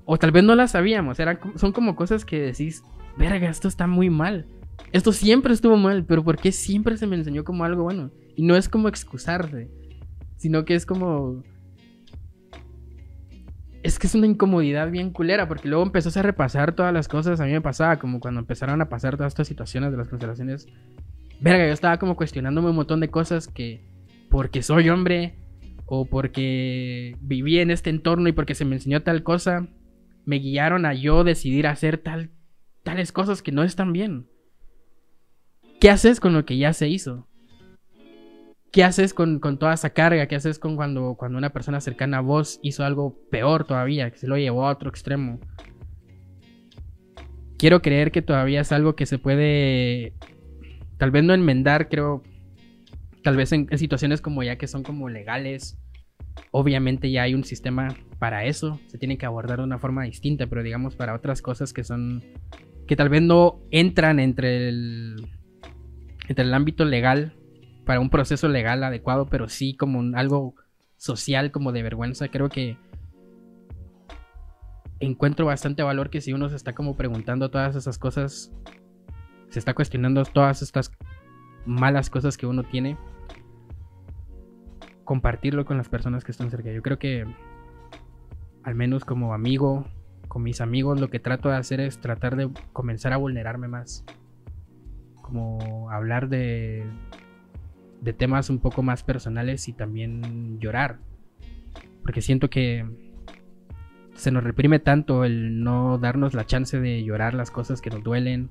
O 0.03 0.17
tal 0.17 0.31
vez 0.31 0.43
no 0.43 0.55
las 0.55 0.71
sabíamos. 0.71 1.19
Eran, 1.19 1.39
son 1.55 1.71
como 1.71 1.95
cosas 1.95 2.25
que 2.25 2.39
decís, 2.39 2.83
verga, 3.17 3.49
esto 3.49 3.67
está 3.67 3.87
muy 3.87 4.09
mal. 4.09 4.47
Esto 4.91 5.11
siempre 5.11 5.53
estuvo 5.53 5.77
mal, 5.77 6.05
pero 6.05 6.23
¿por 6.23 6.37
qué 6.37 6.51
siempre 6.51 6.97
se 6.97 7.07
me 7.07 7.15
enseñó 7.15 7.43
como 7.43 7.65
algo 7.65 7.83
bueno? 7.83 8.11
Y 8.35 8.43
no 8.43 8.55
es 8.55 8.69
como 8.69 8.87
excusarse, 8.87 9.69
sino 10.37 10.65
que 10.65 10.75
es 10.75 10.85
como... 10.85 11.43
Es 13.83 13.99
que 13.99 14.07
es 14.07 14.15
una 14.15 14.27
incomodidad 14.27 14.89
bien 14.91 15.11
culera, 15.11 15.47
porque 15.47 15.69
luego 15.69 15.83
empezó 15.83 16.17
a 16.19 16.23
repasar 16.23 16.73
todas 16.73 16.93
las 16.93 17.07
cosas. 17.07 17.39
A 17.39 17.45
mí 17.45 17.51
me 17.51 17.61
pasaba 17.61 17.99
como 17.99 18.19
cuando 18.19 18.39
empezaron 18.39 18.81
a 18.81 18.89
pasar 18.89 19.17
todas 19.17 19.31
estas 19.31 19.47
situaciones 19.47 19.91
de 19.91 19.97
las 19.97 20.09
constelaciones. 20.09 20.67
Verga, 21.39 21.67
yo 21.67 21.73
estaba 21.73 21.97
como 21.97 22.15
cuestionándome 22.15 22.69
un 22.69 22.75
montón 22.75 22.99
de 22.99 23.09
cosas 23.09 23.47
que, 23.47 23.85
porque 24.29 24.63
soy 24.63 24.89
hombre, 24.89 25.35
o 25.87 26.05
porque 26.05 27.15
viví 27.21 27.59
en 27.59 27.71
este 27.71 27.89
entorno 27.89 28.27
y 28.27 28.33
porque 28.33 28.55
se 28.55 28.65
me 28.65 28.75
enseñó 28.75 29.03
tal 29.03 29.23
cosa, 29.23 29.67
me 30.25 30.37
guiaron 30.37 30.85
a 30.85 30.93
yo 30.93 31.23
decidir 31.23 31.65
hacer 31.65 31.97
tal, 31.97 32.31
tales 32.83 33.13
cosas 33.13 33.41
que 33.41 33.53
no 33.53 33.63
están 33.63 33.93
bien. 33.93 34.27
¿Qué 35.79 35.91
haces 35.91 36.19
con 36.19 36.33
lo 36.33 36.43
que 36.43 36.57
ya 36.57 36.73
se 36.73 36.87
hizo? 36.87 37.27
¿Qué 38.71 38.83
haces 38.83 39.13
con, 39.13 39.39
toda 39.39 39.73
esa 39.73 39.91
carga? 39.91 40.27
¿Qué 40.27 40.35
haces 40.35 40.57
con 40.57 40.75
cuando, 40.75 41.15
cuando 41.15 41.37
una 41.37 41.51
persona 41.51 41.79
cercana 41.81 42.17
a 42.17 42.21
vos 42.21 42.59
hizo 42.63 42.83
algo 42.83 43.15
peor 43.29 43.65
todavía, 43.65 44.09
que 44.09 44.17
se 44.17 44.27
lo 44.27 44.37
llevó 44.37 44.67
a 44.67 44.71
otro 44.71 44.89
extremo? 44.89 45.39
Quiero 47.57 47.81
creer 47.81 48.11
que 48.11 48.23
todavía 48.23 48.61
es 48.61 48.71
algo 48.71 48.95
que 48.95 49.05
se 49.05 49.19
puede, 49.19 50.13
tal 50.97 51.11
vez 51.11 51.23
no 51.23 51.33
enmendar, 51.33 51.89
creo, 51.89 52.23
tal 53.23 53.35
vez 53.35 53.51
en, 53.51 53.67
en 53.69 53.77
situaciones 53.77 54.19
como 54.19 54.41
ya 54.43 54.57
que 54.57 54.67
son 54.67 54.83
como 54.83 55.09
legales, 55.09 55.77
obviamente 56.51 57.09
ya 57.11 57.23
hay 57.23 57.33
un 57.35 57.43
sistema 57.43 57.95
para 58.19 58.45
eso, 58.45 58.79
se 58.87 58.97
tiene 58.97 59.17
que 59.17 59.25
abordar 59.25 59.59
de 59.59 59.63
una 59.63 59.79
forma 59.79 60.03
distinta, 60.03 60.47
pero 60.47 60.63
digamos 60.63 60.95
para 60.95 61.15
otras 61.15 61.41
cosas 61.41 61.73
que 61.73 61.83
son, 61.83 62.23
que 62.87 62.95
tal 62.95 63.09
vez 63.09 63.21
no 63.21 63.59
entran 63.71 64.19
entre 64.19 64.69
el 64.69 65.36
entre 66.27 66.45
el 66.45 66.53
ámbito 66.53 66.85
legal, 66.85 67.33
para 67.85 67.99
un 67.99 68.09
proceso 68.09 68.47
legal 68.49 68.83
adecuado, 68.83 69.27
pero 69.27 69.47
sí 69.47 69.73
como 69.73 70.17
algo 70.17 70.55
social, 70.97 71.51
como 71.51 71.71
de 71.71 71.83
vergüenza. 71.83 72.27
Creo 72.27 72.49
que 72.49 72.77
encuentro 74.99 75.45
bastante 75.45 75.83
valor 75.83 76.09
que 76.09 76.21
si 76.21 76.33
uno 76.33 76.49
se 76.49 76.55
está 76.55 76.73
como 76.73 76.97
preguntando 76.97 77.49
todas 77.49 77.75
esas 77.75 77.97
cosas, 77.97 78.51
se 79.49 79.59
está 79.59 79.73
cuestionando 79.73 80.25
todas 80.25 80.61
estas 80.61 80.91
malas 81.65 82.09
cosas 82.09 82.37
que 82.37 82.45
uno 82.45 82.63
tiene, 82.63 82.97
compartirlo 85.05 85.65
con 85.65 85.77
las 85.77 85.87
personas 85.87 86.25
que 86.25 86.31
están 86.31 86.51
cerca. 86.51 86.71
Yo 86.71 86.81
creo 86.81 86.99
que 86.99 87.25
al 88.63 88.75
menos 88.75 89.05
como 89.05 89.33
amigo, 89.33 89.85
con 90.27 90.43
mis 90.43 90.59
amigos, 90.59 90.99
lo 90.99 91.09
que 91.09 91.19
trato 91.19 91.47
de 91.47 91.55
hacer 91.55 91.79
es 91.79 91.99
tratar 91.99 92.35
de 92.35 92.49
comenzar 92.73 93.13
a 93.13 93.17
vulnerarme 93.17 93.69
más. 93.69 94.03
Como 95.27 95.91
hablar 95.91 96.29
de, 96.29 96.85
de 98.01 98.13
temas 98.13 98.49
un 98.49 98.59
poco 98.59 98.81
más 98.81 99.03
personales 99.03 99.67
y 99.67 99.73
también 99.73 100.57
llorar. 100.59 100.99
Porque 102.01 102.21
siento 102.21 102.49
que 102.49 102.85
se 104.13 104.31
nos 104.31 104.43
reprime 104.43 104.79
tanto 104.79 105.25
el 105.25 105.61
no 105.63 105.97
darnos 105.97 106.33
la 106.33 106.45
chance 106.45 106.79
de 106.79 107.03
llorar 107.03 107.33
las 107.33 107.51
cosas 107.51 107.81
que 107.81 107.89
nos 107.89 108.03
duelen, 108.03 108.49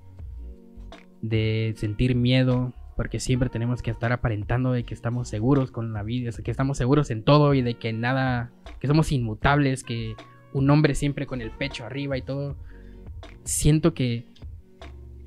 de 1.23 1.73
sentir 1.77 2.15
miedo, 2.15 2.75
porque 2.95 3.21
siempre 3.21 3.49
tenemos 3.49 3.83
que 3.83 3.91
estar 3.91 4.13
aparentando 4.13 4.73
de 4.73 4.85
que 4.85 4.95
estamos 4.95 5.29
seguros 5.29 5.71
con 5.71 5.95
la 5.95 6.03
vida, 6.03 6.31
que 6.45 6.51
estamos 6.51 6.77
seguros 6.77 7.11
en 7.11 7.23
todo 7.23 7.55
y 7.55 7.63
de 7.63 7.75
que 7.75 7.93
nada, 7.93 8.53
que 8.81 8.87
somos 8.87 9.11
inmutables, 9.13 9.83
que 9.83 10.15
un 10.53 10.69
hombre 10.71 10.95
siempre 10.95 11.27
con 11.27 11.41
el 11.41 11.51
pecho 11.51 11.85
arriba 11.85 12.17
y 12.17 12.23
todo. 12.23 12.57
Siento 13.45 13.95
que 13.95 14.27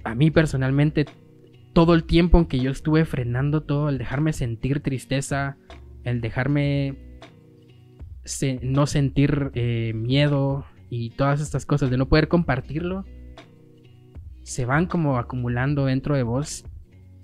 a 0.03 0.15
mí 0.15 0.31
personalmente 0.31 1.05
todo 1.73 1.93
el 1.93 2.03
tiempo 2.03 2.37
en 2.37 2.45
que 2.45 2.59
yo 2.59 2.71
estuve 2.71 3.05
frenando 3.05 3.61
todo, 3.61 3.89
el 3.89 3.97
dejarme 3.97 4.33
sentir 4.33 4.81
tristeza, 4.81 5.57
el 6.03 6.21
dejarme 6.21 6.97
no 8.61 8.85
sentir 8.85 9.51
eh, 9.55 9.93
miedo 9.95 10.65
y 10.89 11.11
todas 11.11 11.41
estas 11.41 11.65
cosas, 11.65 11.89
de 11.89 11.97
no 11.97 12.07
poder 12.07 12.27
compartirlo, 12.27 13.05
se 14.43 14.65
van 14.65 14.87
como 14.87 15.17
acumulando 15.17 15.85
dentro 15.85 16.15
de 16.15 16.23
vos 16.23 16.65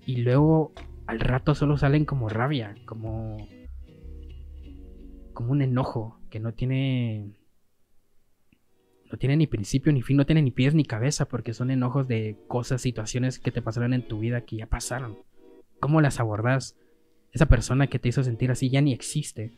y 0.05 0.17
luego 0.17 0.73
al 1.07 1.19
rato 1.19 1.55
solo 1.55 1.77
salen 1.77 2.05
como 2.05 2.29
rabia, 2.29 2.75
como 2.85 3.37
como 5.33 5.51
un 5.51 5.61
enojo 5.61 6.19
que 6.29 6.39
no 6.39 6.53
tiene 6.53 7.35
no 9.15 9.19
tiene 9.19 9.37
ni 9.37 9.47
principio 9.47 9.93
ni 9.93 10.01
fin, 10.01 10.17
no 10.17 10.25
tiene 10.25 10.41
ni 10.41 10.51
pies 10.51 10.75
ni 10.75 10.83
cabeza 10.83 11.23
porque 11.23 11.53
son 11.53 11.71
enojos 11.71 12.05
de 12.05 12.35
cosas, 12.49 12.81
situaciones 12.81 13.39
que 13.39 13.49
te 13.49 13.61
pasaron 13.61 13.93
en 13.93 14.05
tu 14.05 14.19
vida 14.19 14.41
que 14.41 14.57
ya 14.57 14.65
pasaron. 14.65 15.17
¿Cómo 15.79 16.01
las 16.01 16.19
abordas? 16.19 16.75
Esa 17.31 17.45
persona 17.45 17.87
que 17.87 17.97
te 17.97 18.09
hizo 18.09 18.25
sentir 18.25 18.51
así 18.51 18.69
ya 18.69 18.81
ni 18.81 18.91
existe. 18.91 19.53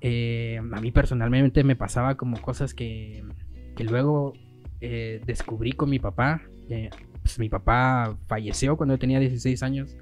Eh, 0.00 0.58
a 0.58 0.80
mí 0.80 0.90
personalmente 0.90 1.64
me 1.64 1.76
pasaba 1.76 2.16
como 2.16 2.40
cosas 2.40 2.72
que, 2.72 3.22
que 3.76 3.84
luego 3.84 4.32
eh, 4.80 5.20
descubrí 5.26 5.72
con 5.72 5.90
mi 5.90 5.98
papá. 5.98 6.40
pues 7.20 7.38
mi 7.38 7.50
papá 7.50 8.16
falleció 8.26 8.78
cuando 8.78 8.96
tenía 8.96 9.20
16 9.20 9.62
años. 9.62 9.98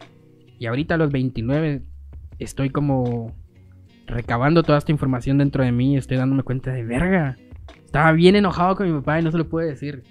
Y 0.60 0.66
ahorita 0.66 0.94
a 0.94 0.98
los 0.98 1.10
29 1.10 1.82
estoy 2.38 2.70
como 2.70 3.34
recabando 4.06 4.62
toda 4.62 4.78
esta 4.78 4.92
información 4.92 5.38
dentro 5.38 5.64
de 5.64 5.72
mí. 5.72 5.96
Estoy 5.96 6.18
dándome 6.18 6.44
cuenta 6.44 6.72
de 6.72 6.84
verga. 6.84 7.36
Estaba 7.88 8.12
bien 8.12 8.36
enojado 8.36 8.76
con 8.76 8.86
mi 8.86 8.92
papá 8.98 9.18
y 9.18 9.22
no 9.22 9.30
se 9.30 9.38
lo 9.38 9.48
pude 9.48 9.64
decir. 9.64 10.02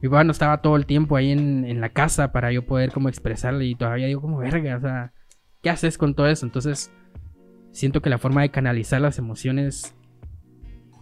Mi 0.00 0.08
papá 0.08 0.22
no 0.22 0.30
estaba 0.30 0.62
todo 0.62 0.76
el 0.76 0.86
tiempo 0.86 1.16
ahí 1.16 1.32
en, 1.32 1.64
en 1.64 1.80
la 1.80 1.88
casa 1.88 2.30
para 2.30 2.52
yo 2.52 2.64
poder 2.64 2.92
como 2.92 3.08
expresarle. 3.08 3.64
Y 3.64 3.74
todavía 3.74 4.06
digo 4.06 4.20
como 4.20 4.38
verga. 4.38 4.76
O 4.76 4.80
sea, 4.80 5.12
¿qué 5.60 5.70
haces 5.70 5.98
con 5.98 6.14
todo 6.14 6.28
eso? 6.28 6.46
Entonces 6.46 6.92
siento 7.72 8.00
que 8.00 8.10
la 8.10 8.18
forma 8.18 8.42
de 8.42 8.52
canalizar 8.52 9.00
las 9.00 9.18
emociones, 9.18 9.96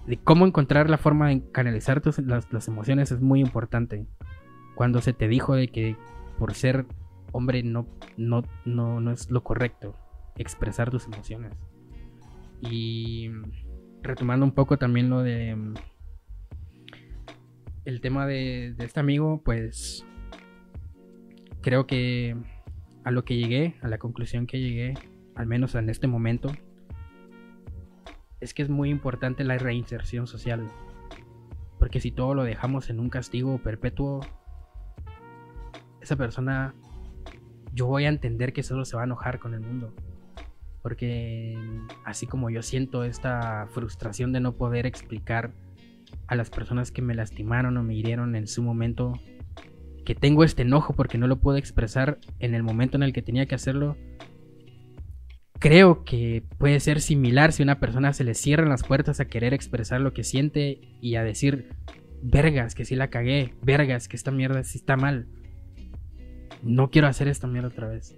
de 0.07 0.17
cómo 0.17 0.47
encontrar 0.47 0.89
la 0.89 0.97
forma 0.97 1.29
de 1.29 1.43
canalizar 1.53 2.01
las, 2.25 2.69
emociones 2.69 3.13
es 3.13 3.21
muy 3.21 3.41
importante. 3.41 4.07
Cuando 4.75 5.03
se 5.03 5.13
te 5.13 5.29
dijo 5.29 5.57
de 5.57 5.69
que 5.69 5.99
por 6.39 6.55
ser 6.55 6.87
hombre 7.33 7.63
no, 7.63 7.87
no, 8.17 8.45
no, 8.65 8.99
no 8.99 9.11
es 9.11 9.31
lo 9.31 9.45
correcto 9.45 9.95
expresar 10.39 10.91
tus 10.91 11.05
emociones. 11.05 11.53
Y 12.63 13.29
retomando 14.03 14.45
un 14.45 14.53
poco 14.53 14.79
también 14.79 15.11
lo 15.11 15.23
de 15.23 15.57
el 17.85 18.01
tema 18.01 18.27
de, 18.27 18.75
de 18.77 18.85
este 18.85 19.01
amigo, 19.01 19.43
pues 19.45 20.05
creo 21.63 21.87
que 21.87 22.37
a 23.05 23.11
lo 23.11 23.25
que 23.25 23.37
llegué, 23.37 23.77
a 23.83 23.89
la 23.89 23.99
conclusión 23.99 24.47
que 24.47 24.61
llegué, 24.61 24.95
al 25.35 25.47
menos 25.47 25.75
en 25.75 25.89
este 25.89 26.07
momento, 26.07 26.53
es 28.41 28.55
que 28.55 28.63
es 28.63 28.69
muy 28.69 28.91
importante 28.91 29.45
la 29.45 29.59
reinserción 29.59 30.27
social. 30.27 30.69
Porque 31.79 32.01
si 32.01 32.11
todo 32.13 32.35
lo 32.35 32.45
dejamos 32.45 32.91
en 32.91 33.01
un 33.01 33.09
castigo 33.09 33.59
perpetuo, 33.59 34.21
esa 36.01 36.17
persona, 36.17 36.75
yo 37.73 37.87
voy 37.87 38.05
a 38.05 38.09
entender 38.09 38.53
que 38.53 38.63
solo 38.63 38.85
se 38.85 38.97
va 38.97 39.03
a 39.03 39.07
enojar 39.07 39.39
con 39.39 39.55
el 39.55 39.61
mundo. 39.61 39.95
Porque 40.83 41.57
así 42.05 42.27
como 42.27 42.51
yo 42.51 42.63
siento 42.63 43.05
esta 43.05 43.69
frustración 43.73 44.33
de 44.33 44.41
no 44.41 44.57
poder 44.57 44.87
explicar 44.87 45.53
a 46.27 46.35
las 46.35 46.51
personas 46.51 46.91
que 46.91 47.03
me 47.03 47.15
lastimaron 47.15 47.77
o 47.77 47.83
me 47.83 47.95
hirieron 47.95 48.35
en 48.37 48.47
su 48.47 48.63
momento, 48.63 49.13
que 50.05 50.15
tengo 50.15 50.45
este 50.45 50.63
enojo 50.63 50.95
porque 50.95 51.19
no 51.19 51.27
lo 51.27 51.39
puedo 51.41 51.57
expresar 51.57 52.19
en 52.41 52.55
el 52.55 52.63
momento 52.63 52.97
en 52.97 53.05
el 53.05 53.13
que 53.13 53.23
tenía 53.23 53.47
que 53.47 53.55
hacerlo, 53.55 53.97
creo 55.63 56.03
que 56.05 56.43
puede 56.59 56.81
ser 56.81 57.01
similar 57.01 57.53
si 57.53 57.63
una 57.63 57.79
persona 57.79 58.13
se 58.13 58.25
le 58.25 58.35
cierran 58.35 58.69
las 58.69 58.83
puertas 58.83 59.21
a 59.21 59.27
querer 59.27 59.55
expresar 59.55 60.01
lo 60.01 60.13
que 60.13 60.25
siente 60.25 60.81
y 61.01 61.15
a 61.15 61.23
decir, 61.23 61.69
vergas, 62.21 62.75
que 62.75 62.85
sí 62.85 62.97
la 62.97 63.11
cagué, 63.11 63.55
vergas, 63.63 64.09
que 64.09 64.17
esta 64.17 64.33
mierda 64.33 64.65
sí 64.65 64.79
está 64.79 64.97
mal. 64.97 65.29
No 66.63 66.91
quiero 66.91 67.07
hacer 67.07 67.29
esta 67.29 67.47
mierda 67.47 67.69
otra 67.69 67.89
vez. 67.89 68.17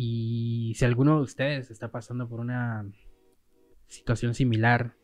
Y 0.00 0.74
si 0.76 0.84
alguno 0.84 1.16
de 1.16 1.22
ustedes 1.22 1.72
está 1.72 1.90
pasando 1.90 2.28
por 2.28 2.38
una 2.38 2.86
situación 3.88 4.32
similar, 4.32 4.94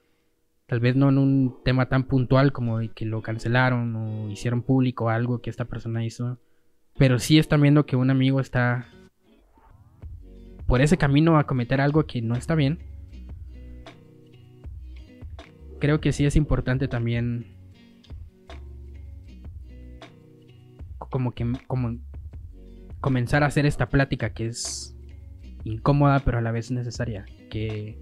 tal 0.67 0.79
vez 0.79 0.95
no 0.95 1.09
en 1.09 1.19
un 1.19 1.59
tema 1.65 1.89
tan 1.89 2.05
puntual 2.05 2.53
como 2.53 2.79
que 2.95 3.05
lo 3.05 3.21
cancelaron 3.21 3.97
o 3.97 4.31
hicieron 4.31 4.63
público 4.63 5.11
algo 5.11 5.41
que 5.41 5.51
esta 5.51 5.65
persona 5.65 6.05
hizo, 6.05 6.39
pero 6.97 7.19
sí 7.19 7.39
están 7.39 7.61
viendo 7.61 7.87
que 7.87 7.97
un 7.97 8.09
amigo 8.11 8.39
está 8.39 8.87
por 10.69 10.81
ese 10.81 10.97
camino 10.97 11.39
a 11.39 11.45
cometer 11.49 11.81
algo 11.81 12.07
que 12.07 12.23
no 12.23 12.37
está 12.37 12.55
bien, 12.55 12.79
creo 15.81 16.01
que 16.01 16.13
sí 16.13 16.25
es 16.25 16.37
importante 16.37 16.87
también 16.87 17.53
como 20.99 21.33
que 21.33 21.53
como 21.67 21.99
comenzar 23.05 23.43
a 23.43 23.49
hacer 23.49 23.67
esta 23.67 23.91
plática 23.91 24.31
que 24.31 24.47
es 24.47 24.97
incómoda 25.63 26.21
pero 26.21 26.39
a 26.39 26.41
la 26.41 26.53
vez 26.53 26.71
necesaria, 26.71 27.27
que 27.51 27.99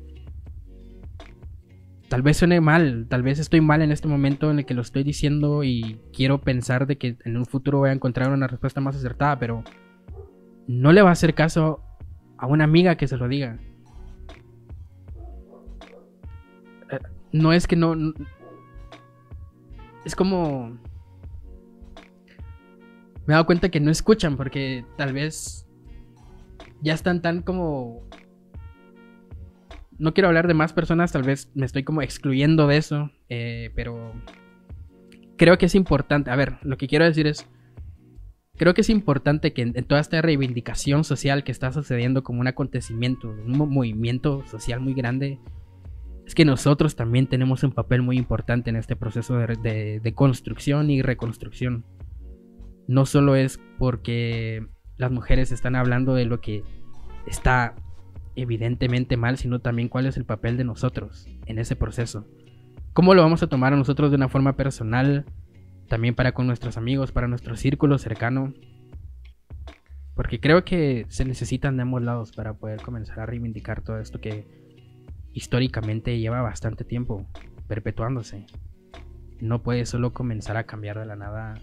tal 2.09 2.23
vez 2.23 2.37
suene 2.37 2.61
mal, 2.61 3.09
tal 3.09 3.25
vez 3.25 3.41
estoy 3.41 3.61
mal 3.61 3.83
en 3.83 3.91
este 3.91 4.07
momento 4.07 4.53
en 4.53 4.61
el 4.61 4.65
que 4.65 4.75
lo 4.75 4.83
estoy 4.83 5.03
diciendo 5.03 5.65
y 5.65 6.01
quiero 6.13 6.41
pensar 6.41 6.87
de 6.87 6.99
que 6.99 7.17
en 7.25 7.37
un 7.37 7.47
futuro 7.47 7.79
voy 7.79 7.91
a 7.91 7.95
encontrar 7.95 8.31
una 8.31 8.47
respuesta 8.47 8.81
más 8.81 8.95
acertada, 8.95 9.41
pero 9.41 9.65
no 10.69 10.93
le 10.93 11.03
va 11.03 11.09
a 11.09 11.15
hacer 11.15 11.35
caso 11.35 11.83
a 12.39 12.47
una 12.47 12.63
amiga 12.63 12.95
que 12.95 13.09
se 13.09 13.17
lo 13.17 13.27
diga. 13.27 13.59
Eh, 16.93 17.01
no 17.33 17.53
es 17.53 17.67
que 17.67 17.75
no, 17.75 17.97
Es 20.05 20.15
como... 20.15 20.79
Me 23.27 23.33
he 23.33 23.35
dado 23.35 23.47
cuenta 23.47 23.71
que 23.71 23.81
no 23.81 23.91
escuchan 23.91 24.37
porque 24.37 24.85
tal 24.97 25.13
vez 25.13 25.67
ya 26.81 26.95
están 26.95 27.23
tan 27.23 27.43
como... 27.43 28.03
No 29.99 30.15
quiero 30.15 30.29
hablar 30.29 30.49
de 30.49 30.55
más 30.55 30.73
personas, 30.73 31.13
tal 31.13 31.23
vez 31.23 31.51
me 31.55 31.65
estoy 31.65 31.85
como 31.85 32.03
excluyendo 32.03 32.67
de 32.67 32.77
eso, 32.77 33.11
eh, 33.29 33.71
pero 33.77 34.13
creo 35.37 35.59
que 35.59 35.67
es 35.67 35.75
importante. 35.75 36.31
A 36.31 36.37
ver, 36.37 36.59
lo 36.63 36.77
que 36.77 36.89
quiero 36.89 37.05
decir 37.05 37.27
es, 37.27 37.47
creo 38.57 38.75
que 38.75 38.81
es 38.81 38.91
importante 38.91 39.53
que 39.53 39.63
en, 39.63 39.85
toda 39.85 40.01
esta 40.01 40.21
reivindicación 40.21 41.05
social 41.05 41.45
que 41.45 41.53
está 41.53 41.73
sucediendo 41.73 42.23
como 42.23 42.41
un 42.41 42.49
acontecimiento, 42.49 43.29
un 43.29 43.57
movimiento 43.57 44.45
social 44.47 44.81
muy 44.81 44.95
grande, 44.95 45.39
es 46.27 46.35
que 46.35 46.45
nosotros 46.45 46.97
también 46.97 47.27
tenemos 47.27 47.63
un 47.65 47.73
papel 47.73 48.03
muy 48.03 48.17
importante 48.17 48.71
en 48.71 48.77
este 48.77 48.97
proceso 48.97 49.37
de, 49.37 50.13
construcción 50.15 50.91
y 50.91 51.03
reconstrucción. 51.03 51.85
No 52.89 53.07
solo 53.07 53.37
es 53.37 53.61
porque 53.79 54.67
las 54.97 55.11
mujeres 55.11 55.53
están 55.53 55.77
hablando 55.77 56.15
de 56.15 56.25
lo 56.25 56.41
que 56.41 56.63
está 57.27 57.75
evidentemente 58.35 59.17
mal, 59.17 59.39
sino 59.39 59.61
también 59.61 59.89
cuál 59.89 60.07
es 60.07 60.17
el 60.17 60.25
papel 60.25 60.57
de 60.57 60.65
nosotros 60.65 61.27
en 61.47 61.59
ese 61.59 61.77
proceso. 61.77 62.27
¿Cómo 62.93 63.15
lo 63.15 63.23
vamos 63.23 63.43
a 63.43 63.47
tomar 63.47 63.73
a 63.73 63.77
nosotros 63.77 64.11
de 64.11 64.17
una 64.17 64.29
forma 64.29 64.57
personal? 64.57 65.27
también 65.93 66.15
para 66.15 66.33
con 66.33 66.47
nuestros 66.47 66.79
amigos, 66.79 67.13
para 67.13 67.29
nuestro 67.29 67.55
círculo 67.55 67.99
cercano. 67.99 68.55
Porque 70.15 70.41
creo 70.41 70.65
que 70.65 71.05
se 71.11 71.27
necesitan 71.27 71.77
de 71.77 71.83
ambos 71.83 72.01
lados 72.01 72.33
para 72.33 72.55
poder 72.55 72.81
comenzar 72.81 73.21
a 73.21 73.27
reivindicar 73.27 73.83
todo 73.83 73.99
esto 73.99 74.19
que 74.19 74.47
históricamente 75.35 76.19
lleva 76.19 76.41
bastante 76.41 76.85
tiempo 76.85 77.27
perpetuándose. 77.69 78.47
No 79.39 79.63
puede 79.63 79.85
solo 79.85 80.15
comenzar 80.15 80.57
a 80.57 80.65
cambiar 80.65 80.99
de 80.99 81.05
la 81.05 81.17
nada 81.17 81.61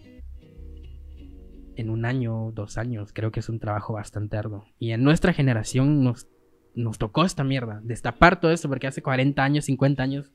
en 1.80 1.90
un 1.90 2.06
año, 2.06 2.52
dos 2.54 2.78
años. 2.78 3.12
Creo 3.14 3.32
que 3.32 3.40
es 3.40 3.48
un 3.48 3.60
trabajo 3.60 3.94
bastante 3.94 4.36
arduo. 4.38 4.66
Y 4.80 4.92
en 4.92 5.04
nuestra 5.04 5.32
generación 5.32 6.04
nos, 6.04 6.28
nos 6.76 6.98
tocó 6.98 7.24
esta 7.24 7.46
mierda. 7.46 7.80
Destapar 7.84 8.40
todo 8.40 8.52
esto 8.52 8.68
porque 8.68 8.88
hace 8.88 9.02
40 9.02 9.42
años, 9.42 9.66
50 9.66 10.04
años. 10.04 10.32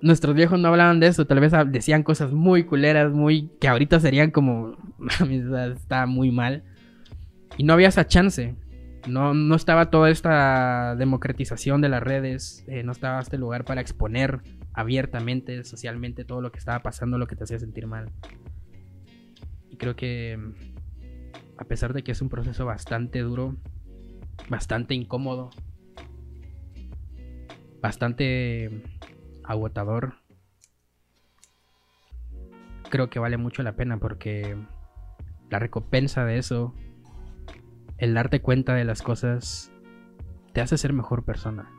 Nuestros 0.00 0.36
viejos 0.36 0.60
no 0.60 0.68
hablaban 0.68 1.00
de 1.00 1.08
eso, 1.08 1.26
tal 1.26 1.40
vez 1.40 1.52
decían 1.68 2.02
cosas 2.02 2.30
muy 2.30 2.64
culeras, 2.64 3.12
muy 3.12 3.48
que 3.60 3.66
ahorita 3.66 3.98
serían 3.98 4.30
como, 4.30 4.76
está 5.74 6.06
muy 6.06 6.30
mal. 6.30 6.62
Y 7.56 7.64
no 7.64 7.72
había 7.72 7.88
esa 7.88 8.06
chance. 8.06 8.54
No, 9.08 9.34
no 9.34 9.54
estaba 9.54 9.90
toda 9.90 10.10
esta 10.10 10.94
democratización 10.96 11.80
de 11.80 11.88
las 11.88 12.02
redes, 12.02 12.64
eh, 12.66 12.82
no 12.82 12.92
estaba 12.92 13.20
este 13.20 13.38
lugar 13.38 13.64
para 13.64 13.80
exponer 13.80 14.40
abiertamente, 14.74 15.64
socialmente, 15.64 16.24
todo 16.24 16.40
lo 16.40 16.50
que 16.50 16.58
estaba 16.58 16.80
pasando, 16.82 17.16
lo 17.16 17.28
que 17.28 17.36
te 17.36 17.44
hacía 17.44 17.58
sentir 17.58 17.86
mal 17.86 18.10
creo 19.76 19.96
que 19.96 20.38
a 21.58 21.64
pesar 21.64 21.92
de 21.92 22.02
que 22.02 22.12
es 22.12 22.20
un 22.20 22.28
proceso 22.28 22.66
bastante 22.66 23.20
duro, 23.20 23.56
bastante 24.48 24.94
incómodo, 24.94 25.50
bastante 27.80 28.82
agotador, 29.44 30.14
creo 32.90 33.10
que 33.10 33.18
vale 33.18 33.36
mucho 33.36 33.62
la 33.62 33.76
pena 33.76 33.98
porque 33.98 34.56
la 35.50 35.58
recompensa 35.58 36.24
de 36.24 36.38
eso, 36.38 36.74
el 37.98 38.14
darte 38.14 38.40
cuenta 38.40 38.74
de 38.74 38.84
las 38.84 39.02
cosas, 39.02 39.72
te 40.52 40.60
hace 40.60 40.78
ser 40.78 40.92
mejor 40.92 41.24
persona. 41.24 41.70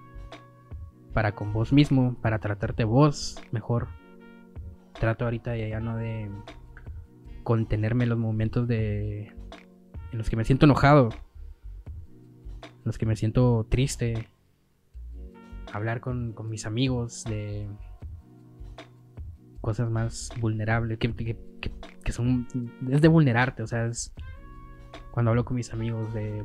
Para 1.13 1.33
con 1.33 1.53
vos 1.53 1.73
mismo, 1.73 2.15
para 2.21 2.39
tratarte 2.39 2.83
vos 2.83 3.41
mejor. 3.51 3.87
Trato 4.93 5.25
ahorita 5.25 5.55
ya 5.55 5.79
no 5.79 5.97
de 5.97 6.29
contenerme 7.47 8.03
en 8.03 8.09
los 8.09 8.19
momentos 8.19 8.67
de 8.67 9.31
en 10.11 10.17
los 10.17 10.29
que 10.29 10.35
me 10.35 10.43
siento 10.43 10.65
enojado, 10.65 11.07
en 12.61 12.83
los 12.83 12.97
que 12.97 13.05
me 13.05 13.15
siento 13.15 13.65
triste, 13.69 14.27
hablar 15.71 16.01
con, 16.01 16.35
mis 16.49 16.65
amigos 16.65 17.23
de 17.23 17.69
cosas 19.61 19.89
más 19.89 20.29
vulnerables, 20.41 20.97
que, 20.97 21.37
que, 22.03 22.11
son, 22.11 22.49
es 22.91 23.01
de 23.01 23.07
vulnerarte, 23.07 23.63
o 23.63 23.67
sea, 23.67 23.85
es 23.85 24.13
cuando 25.11 25.31
hablo 25.31 25.45
con 25.45 25.55
mis 25.55 25.71
amigos 25.71 26.13
de, 26.13 26.43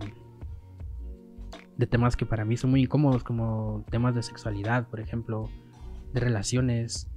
de 1.79 1.87
temas 1.89 2.17
que 2.17 2.27
para 2.27 2.45
mí 2.45 2.57
son 2.57 2.71
muy 2.71 2.83
incómodos, 2.83 3.25
como 3.25 3.85
temas 3.91 4.15
de 4.15 4.23
sexualidad, 4.23 4.89
por 4.89 5.01
ejemplo, 5.01 5.49
de 6.13 6.21
relaciones, 6.21 7.11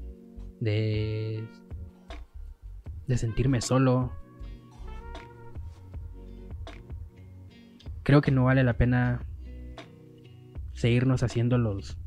de 0.60 1.48
de 3.08 3.18
sentirme 3.18 3.62
solo. 3.62 4.12
Creo 8.04 8.22
que 8.22 8.32
no 8.32 8.46
vale 8.46 8.64
la 8.64 8.78
pena 8.78 9.26
seguirnos 10.74 11.24
haciendo 11.24 11.58
los 11.58 11.98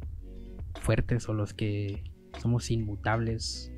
fuertes 0.81 1.29
o 1.29 1.35
los 1.35 1.55
que 1.55 2.05
somos 2.39 2.71
inmutables. 2.71 3.73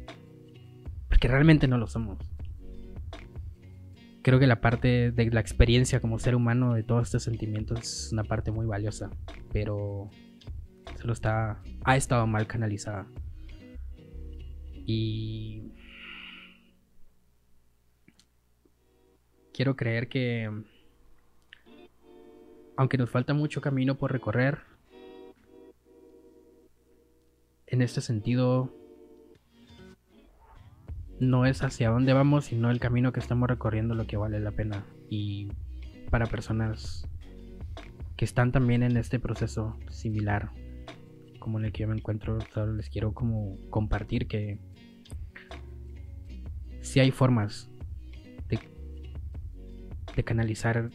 Porque 1.08 1.28
realmente 1.28 1.66
no 1.68 1.78
lo 1.78 1.86
somos. 1.86 2.18
Creo 4.22 4.38
que 4.38 4.46
la 4.46 4.60
parte 4.60 5.10
de 5.12 5.30
la 5.30 5.40
experiencia 5.40 6.00
como 6.00 6.18
ser 6.18 6.34
humano 6.34 6.74
de 6.74 6.82
todos 6.82 7.08
estos 7.08 7.22
sentimientos 7.22 7.80
es 7.80 8.12
una 8.12 8.24
parte 8.24 8.50
muy 8.50 8.66
valiosa. 8.66 9.10
Pero 9.52 10.10
solo 11.00 11.12
está. 11.12 11.62
ha 11.84 11.96
estado 11.96 12.26
mal 12.26 12.46
canalizada. 12.46 13.06
Y 14.86 15.72
quiero 19.60 19.76
creer 19.76 20.08
que, 20.08 20.50
aunque 22.78 22.96
nos 22.96 23.10
falta 23.10 23.34
mucho 23.34 23.60
camino 23.60 23.98
por 23.98 24.10
recorrer, 24.10 24.60
en 27.66 27.82
este 27.82 28.00
sentido, 28.00 28.74
no 31.18 31.44
es 31.44 31.62
hacia 31.62 31.90
dónde 31.90 32.14
vamos, 32.14 32.46
sino 32.46 32.70
el 32.70 32.80
camino 32.80 33.12
que 33.12 33.20
estamos 33.20 33.50
recorriendo 33.50 33.94
lo 33.94 34.06
que 34.06 34.16
vale 34.16 34.40
la 34.40 34.52
pena. 34.52 34.86
Y 35.10 35.52
para 36.08 36.24
personas 36.24 37.06
que 38.16 38.24
están 38.24 38.52
también 38.52 38.82
en 38.82 38.96
este 38.96 39.20
proceso 39.20 39.78
similar 39.90 40.52
como 41.38 41.58
en 41.58 41.66
el 41.66 41.72
que 41.72 41.82
yo 41.82 41.88
me 41.88 41.96
encuentro, 41.96 42.38
solo 42.54 42.72
les 42.72 42.88
quiero 42.88 43.12
como 43.12 43.58
compartir 43.68 44.26
que 44.26 44.58
si 46.80 46.98
hay 46.98 47.10
formas 47.10 47.69
de 50.16 50.24
canalizar 50.24 50.90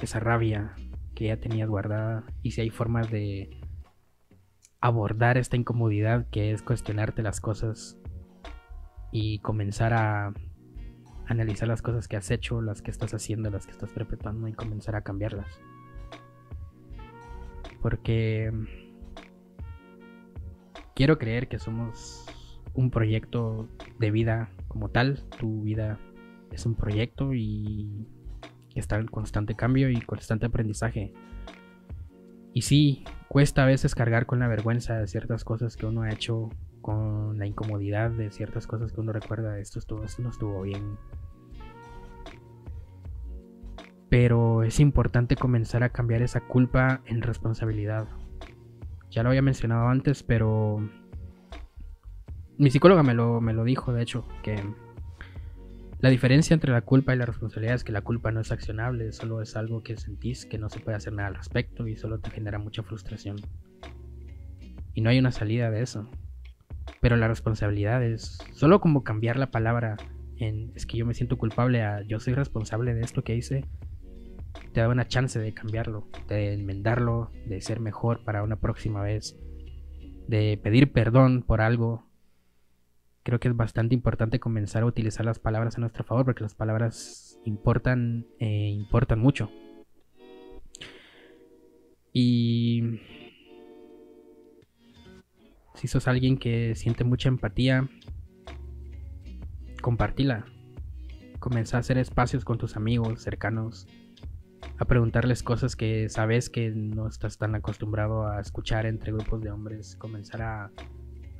esa 0.00 0.20
rabia 0.20 0.74
que 1.14 1.26
ya 1.26 1.36
tenías 1.38 1.68
guardada 1.68 2.24
y 2.42 2.52
si 2.52 2.60
hay 2.60 2.70
formas 2.70 3.10
de 3.10 3.50
abordar 4.80 5.38
esta 5.38 5.56
incomodidad 5.56 6.28
que 6.30 6.52
es 6.52 6.62
cuestionarte 6.62 7.22
las 7.22 7.40
cosas 7.40 7.98
y 9.12 9.38
comenzar 9.40 9.92
a 9.94 10.32
analizar 11.26 11.68
las 11.68 11.82
cosas 11.82 12.08
que 12.08 12.16
has 12.16 12.30
hecho, 12.30 12.60
las 12.60 12.82
que 12.82 12.90
estás 12.90 13.14
haciendo, 13.14 13.50
las 13.50 13.66
que 13.66 13.72
estás 13.72 13.90
perpetuando 13.90 14.48
y 14.48 14.52
comenzar 14.54 14.96
a 14.96 15.02
cambiarlas. 15.02 15.60
Porque 17.80 18.52
quiero 20.94 21.18
creer 21.18 21.48
que 21.48 21.58
somos 21.58 22.26
un 22.74 22.90
proyecto 22.90 23.68
de 23.98 24.10
vida 24.10 24.50
como 24.68 24.88
tal. 24.88 25.24
Tu 25.38 25.62
vida 25.62 25.98
es 26.50 26.66
un 26.66 26.74
proyecto 26.74 27.34
y 27.34 28.06
está 28.80 28.96
en 28.96 29.06
constante 29.06 29.54
cambio 29.54 29.90
y 29.90 30.00
constante 30.00 30.46
aprendizaje. 30.46 31.12
Y 32.54 32.62
sí, 32.62 33.04
cuesta 33.28 33.62
a 33.62 33.66
veces 33.66 33.94
cargar 33.94 34.26
con 34.26 34.40
la 34.40 34.48
vergüenza 34.48 34.98
de 34.98 35.06
ciertas 35.06 35.44
cosas 35.44 35.76
que 35.76 35.86
uno 35.86 36.02
ha 36.02 36.10
hecho, 36.10 36.50
con 36.82 37.38
la 37.38 37.46
incomodidad 37.46 38.10
de 38.10 38.30
ciertas 38.30 38.66
cosas 38.66 38.92
que 38.92 39.00
uno 39.00 39.12
recuerda, 39.12 39.58
esto, 39.58 39.78
estuvo, 39.78 40.04
esto 40.04 40.22
no 40.22 40.30
estuvo 40.30 40.62
bien. 40.62 40.98
Pero 44.10 44.62
es 44.62 44.80
importante 44.80 45.36
comenzar 45.36 45.82
a 45.82 45.88
cambiar 45.88 46.20
esa 46.20 46.40
culpa 46.40 47.00
en 47.06 47.22
responsabilidad. 47.22 48.06
Ya 49.10 49.22
lo 49.22 49.30
había 49.30 49.40
mencionado 49.40 49.88
antes, 49.88 50.22
pero 50.22 50.86
mi 52.58 52.70
psicóloga 52.70 53.02
me 53.02 53.14
lo, 53.14 53.40
me 53.40 53.54
lo 53.54 53.64
dijo, 53.64 53.94
de 53.94 54.02
hecho, 54.02 54.26
que 54.42 54.62
la 56.02 56.10
diferencia 56.10 56.52
entre 56.52 56.72
la 56.72 56.80
culpa 56.80 57.14
y 57.14 57.16
la 57.16 57.26
responsabilidad 57.26 57.76
es 57.76 57.84
que 57.84 57.92
la 57.92 58.00
culpa 58.00 58.32
no 58.32 58.40
es 58.40 58.50
accionable, 58.50 59.12
solo 59.12 59.40
es 59.40 59.54
algo 59.54 59.84
que 59.84 59.96
sentís 59.96 60.44
que 60.46 60.58
no 60.58 60.68
se 60.68 60.80
puede 60.80 60.96
hacer 60.96 61.12
nada 61.12 61.28
al 61.28 61.36
respecto 61.36 61.86
y 61.86 61.94
solo 61.94 62.18
te 62.18 62.30
genera 62.30 62.58
mucha 62.58 62.82
frustración. 62.82 63.36
Y 64.94 65.00
no 65.00 65.10
hay 65.10 65.20
una 65.20 65.30
salida 65.30 65.70
de 65.70 65.80
eso. 65.80 66.10
Pero 67.00 67.16
la 67.16 67.28
responsabilidad 67.28 68.02
es 68.02 68.38
solo 68.52 68.80
como 68.80 69.04
cambiar 69.04 69.36
la 69.36 69.52
palabra 69.52 69.96
en 70.38 70.72
es 70.74 70.86
que 70.86 70.96
yo 70.96 71.06
me 71.06 71.14
siento 71.14 71.38
culpable 71.38 71.82
a 71.82 72.02
yo 72.02 72.18
soy 72.18 72.34
responsable 72.34 72.94
de 72.94 73.02
esto 73.02 73.22
que 73.22 73.36
hice, 73.36 73.64
te 74.72 74.80
da 74.80 74.88
una 74.88 75.06
chance 75.06 75.38
de 75.38 75.54
cambiarlo, 75.54 76.08
de 76.26 76.52
enmendarlo, 76.52 77.30
de 77.46 77.60
ser 77.60 77.78
mejor 77.78 78.24
para 78.24 78.42
una 78.42 78.56
próxima 78.56 79.02
vez, 79.02 79.38
de 80.26 80.58
pedir 80.60 80.90
perdón 80.90 81.44
por 81.44 81.60
algo 81.60 82.10
creo 83.22 83.38
que 83.38 83.48
es 83.48 83.56
bastante 83.56 83.94
importante 83.94 84.40
comenzar 84.40 84.82
a 84.82 84.86
utilizar 84.86 85.24
las 85.24 85.38
palabras 85.38 85.76
a 85.76 85.80
nuestro 85.80 86.04
favor 86.04 86.24
porque 86.24 86.42
las 86.42 86.54
palabras 86.54 87.38
importan, 87.44 88.26
eh, 88.38 88.70
importan 88.70 89.18
mucho. 89.18 89.50
Y 92.12 93.00
si 95.74 95.88
sos 95.88 96.06
alguien 96.08 96.36
que 96.36 96.74
siente 96.74 97.04
mucha 97.04 97.28
empatía, 97.28 97.88
compartila. 99.80 100.46
Comenzá 101.38 101.78
a 101.78 101.80
hacer 101.80 101.98
espacios 101.98 102.44
con 102.44 102.58
tus 102.58 102.76
amigos 102.76 103.20
cercanos, 103.22 103.88
a 104.78 104.84
preguntarles 104.84 105.42
cosas 105.42 105.74
que 105.74 106.08
sabes 106.08 106.50
que 106.50 106.70
no 106.70 107.08
estás 107.08 107.36
tan 107.36 107.54
acostumbrado 107.54 108.28
a 108.28 108.40
escuchar 108.40 108.86
entre 108.86 109.12
grupos 109.12 109.42
de 109.42 109.50
hombres, 109.50 109.96
comenzar 109.96 110.42
a 110.42 110.70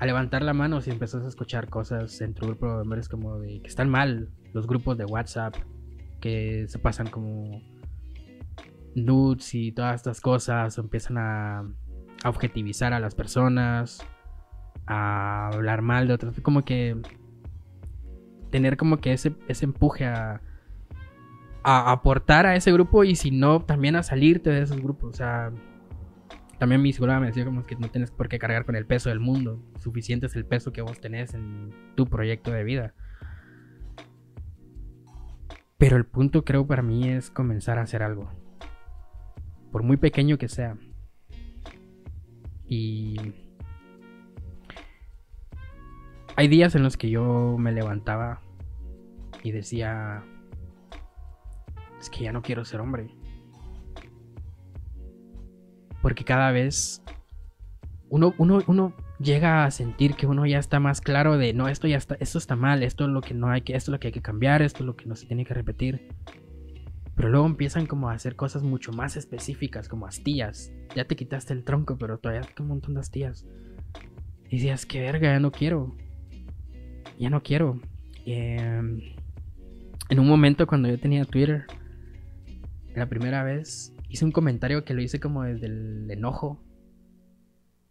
a 0.03 0.07
levantar 0.07 0.43
la 0.43 0.53
mano 0.53 0.81
si 0.81 0.91
empezás 0.91 1.25
a 1.25 1.29
escuchar 1.29 1.69
cosas 1.69 2.21
en 2.23 2.35
tu 2.35 2.45
grupo 2.45 2.67
de 2.67 2.81
hombres 2.81 3.09
como 3.09 3.39
de 3.39 3.61
que 3.61 3.69
están 3.69 3.89
mal, 3.89 4.31
los 4.53 4.67
grupos 4.67 4.99
de 4.99 5.05
WhatsApp 5.05 5.55
que 6.21 6.65
se 6.67 6.81
pasan 6.81 7.07
como 7.07 7.63
nudes 8.97 9.55
y 9.55 9.71
todas 9.71 9.95
estas 9.95 10.21
cosas, 10.21 10.77
empiezan 10.77 11.19
a, 11.19 11.61
a 12.25 12.29
objetivizar 12.29 12.93
a 12.93 12.99
las 12.99 13.15
personas, 13.15 14.05
a 14.89 15.51
hablar 15.53 15.83
mal 15.83 16.09
de 16.09 16.15
otras, 16.15 16.41
como 16.41 16.63
que 16.63 17.01
tener 18.51 18.77
como 18.77 18.97
que 18.97 19.13
ese, 19.13 19.37
ese 19.47 19.67
empuje 19.67 20.05
a, 20.05 20.41
a 21.63 21.93
aportar 21.93 22.45
a 22.47 22.57
ese 22.57 22.73
grupo 22.73 23.05
y 23.05 23.15
si 23.15 23.31
no, 23.31 23.61
también 23.61 23.95
a 23.95 24.03
salirte 24.03 24.51
de 24.51 24.63
esos 24.63 24.81
grupos. 24.81 25.11
O 25.11 25.17
sea, 25.17 25.53
también 26.63 26.81
mi 26.81 26.93
psicóloga 26.93 27.19
me 27.19 27.27
decía 27.27 27.45
como 27.45 27.67
que 27.67 27.75
no 27.75 27.91
tienes 27.91 28.13
por 28.13 28.29
qué 28.29 28.39
cargar 28.39 28.65
con 28.65 28.77
el 28.77 28.87
peso 28.87 29.09
del 29.09 29.19
mundo. 29.19 29.61
Suficiente 29.81 30.27
es 30.27 30.37
el 30.37 30.47
peso 30.47 30.73
que 30.73 30.81
vos 30.81 31.01
tenés 31.01 31.35
en 31.35 31.75
tu 31.97 32.07
proyecto 32.07 32.53
de 32.53 32.63
vida. 32.63 32.95
Pero 35.77 35.97
el 35.97 36.07
punto 36.07 36.45
creo 36.45 36.65
para 36.65 36.81
mí 36.81 37.09
es 37.09 37.31
comenzar 37.31 37.81
a 37.81 37.83
hacer 37.83 38.05
algo. 38.05 38.31
Por 39.73 39.83
muy 39.83 39.97
pequeño 39.97 40.39
que 40.39 40.47
sea. 40.47 40.77
Y 42.69 43.17
hay 46.37 46.47
días 46.47 46.77
en 46.77 46.85
los 46.85 46.97
que 46.97 47.11
yo 47.11 47.57
me 47.59 47.73
levantaba 47.73 48.41
y 49.43 49.51
decía, 49.51 50.23
es 51.99 52.09
que 52.09 52.23
ya 52.23 52.33
no 52.33 52.41
quiero 52.41 52.65
ser 52.65 52.81
hombre. 52.81 53.13
Porque 56.03 56.25
cada 56.25 56.51
vez 56.51 57.03
uno, 58.11 58.35
uno, 58.37 58.93
llega 59.19 59.65
a 59.65 59.71
sentir 59.71 60.15
que 60.15 60.27
uno 60.27 60.45
ya 60.45 60.59
está 60.59 60.81
más 60.81 61.01
claro 61.01 61.39
de, 61.39 61.55
no, 61.55 61.69
esto 61.69 61.89
ya 61.89 61.97
está, 61.97 62.17
esto 62.21 62.37
está 62.37 62.57
mal, 62.57 62.83
esto 62.83 63.05
es 63.05 63.11
lo 63.11 63.23
que 63.23 63.33
no 63.33 63.49
hay 63.49 63.63
que, 63.63 63.75
esto 63.75 63.91
es 63.91 63.93
lo 63.93 64.01
que 64.01 64.09
hay 64.09 64.13
que 64.13 64.21
cambiar, 64.21 64.61
esto 64.61 64.81
es 64.81 64.87
lo 64.87 64.97
que 64.97 65.07
no 65.07 65.17
se 65.17 65.27
tiene 65.27 65.47
que 65.47 65.55
repetir. 65.55 66.09
Pero 67.15 67.31
luego 67.31 67.47
empiezan 67.47 67.87
como 67.87 68.11
a 68.11 68.13
hacer 68.13 68.37
cosas 68.37 68.63
mucho 68.63 68.93
más 68.93 69.17
específicas, 69.17 69.89
como 69.89 70.07
astillas. 70.07 70.73
Ya 70.95 71.07
te 71.07 71.17
quitaste 71.17 71.55
el 71.55 71.65
tronco, 71.65 71.97
pero 71.97 72.19
todavía 72.19 72.43
hay 72.43 72.63
un 72.63 72.69
montón 72.69 72.95
de 72.95 73.01
astillas. 73.01 73.47
Y 74.51 74.57
decías, 74.57 74.85
qué 74.85 75.01
verga, 75.01 75.33
ya 75.33 75.41
no 75.41 75.51
quiero. 75.51 75.95
Ya 77.19 77.31
no 77.31 77.43
quiero. 77.43 77.81
Em, 78.27 79.01
en 80.11 80.19
un 80.19 80.29
momento 80.29 80.67
cuando 80.67 80.89
yo 80.89 80.99
tenía 80.99 81.25
Twitter, 81.25 81.65
la 82.95 83.09
primera 83.09 83.43
vez, 83.43 83.95
hice 84.13 84.27
un 84.27 84.33
comentario 84.33 84.85
que 84.85 84.93
lo 84.93 85.01
hice 85.01 85.21
como 85.21 85.43
desde 85.43 85.67
el 85.67 86.11
enojo. 86.11 86.63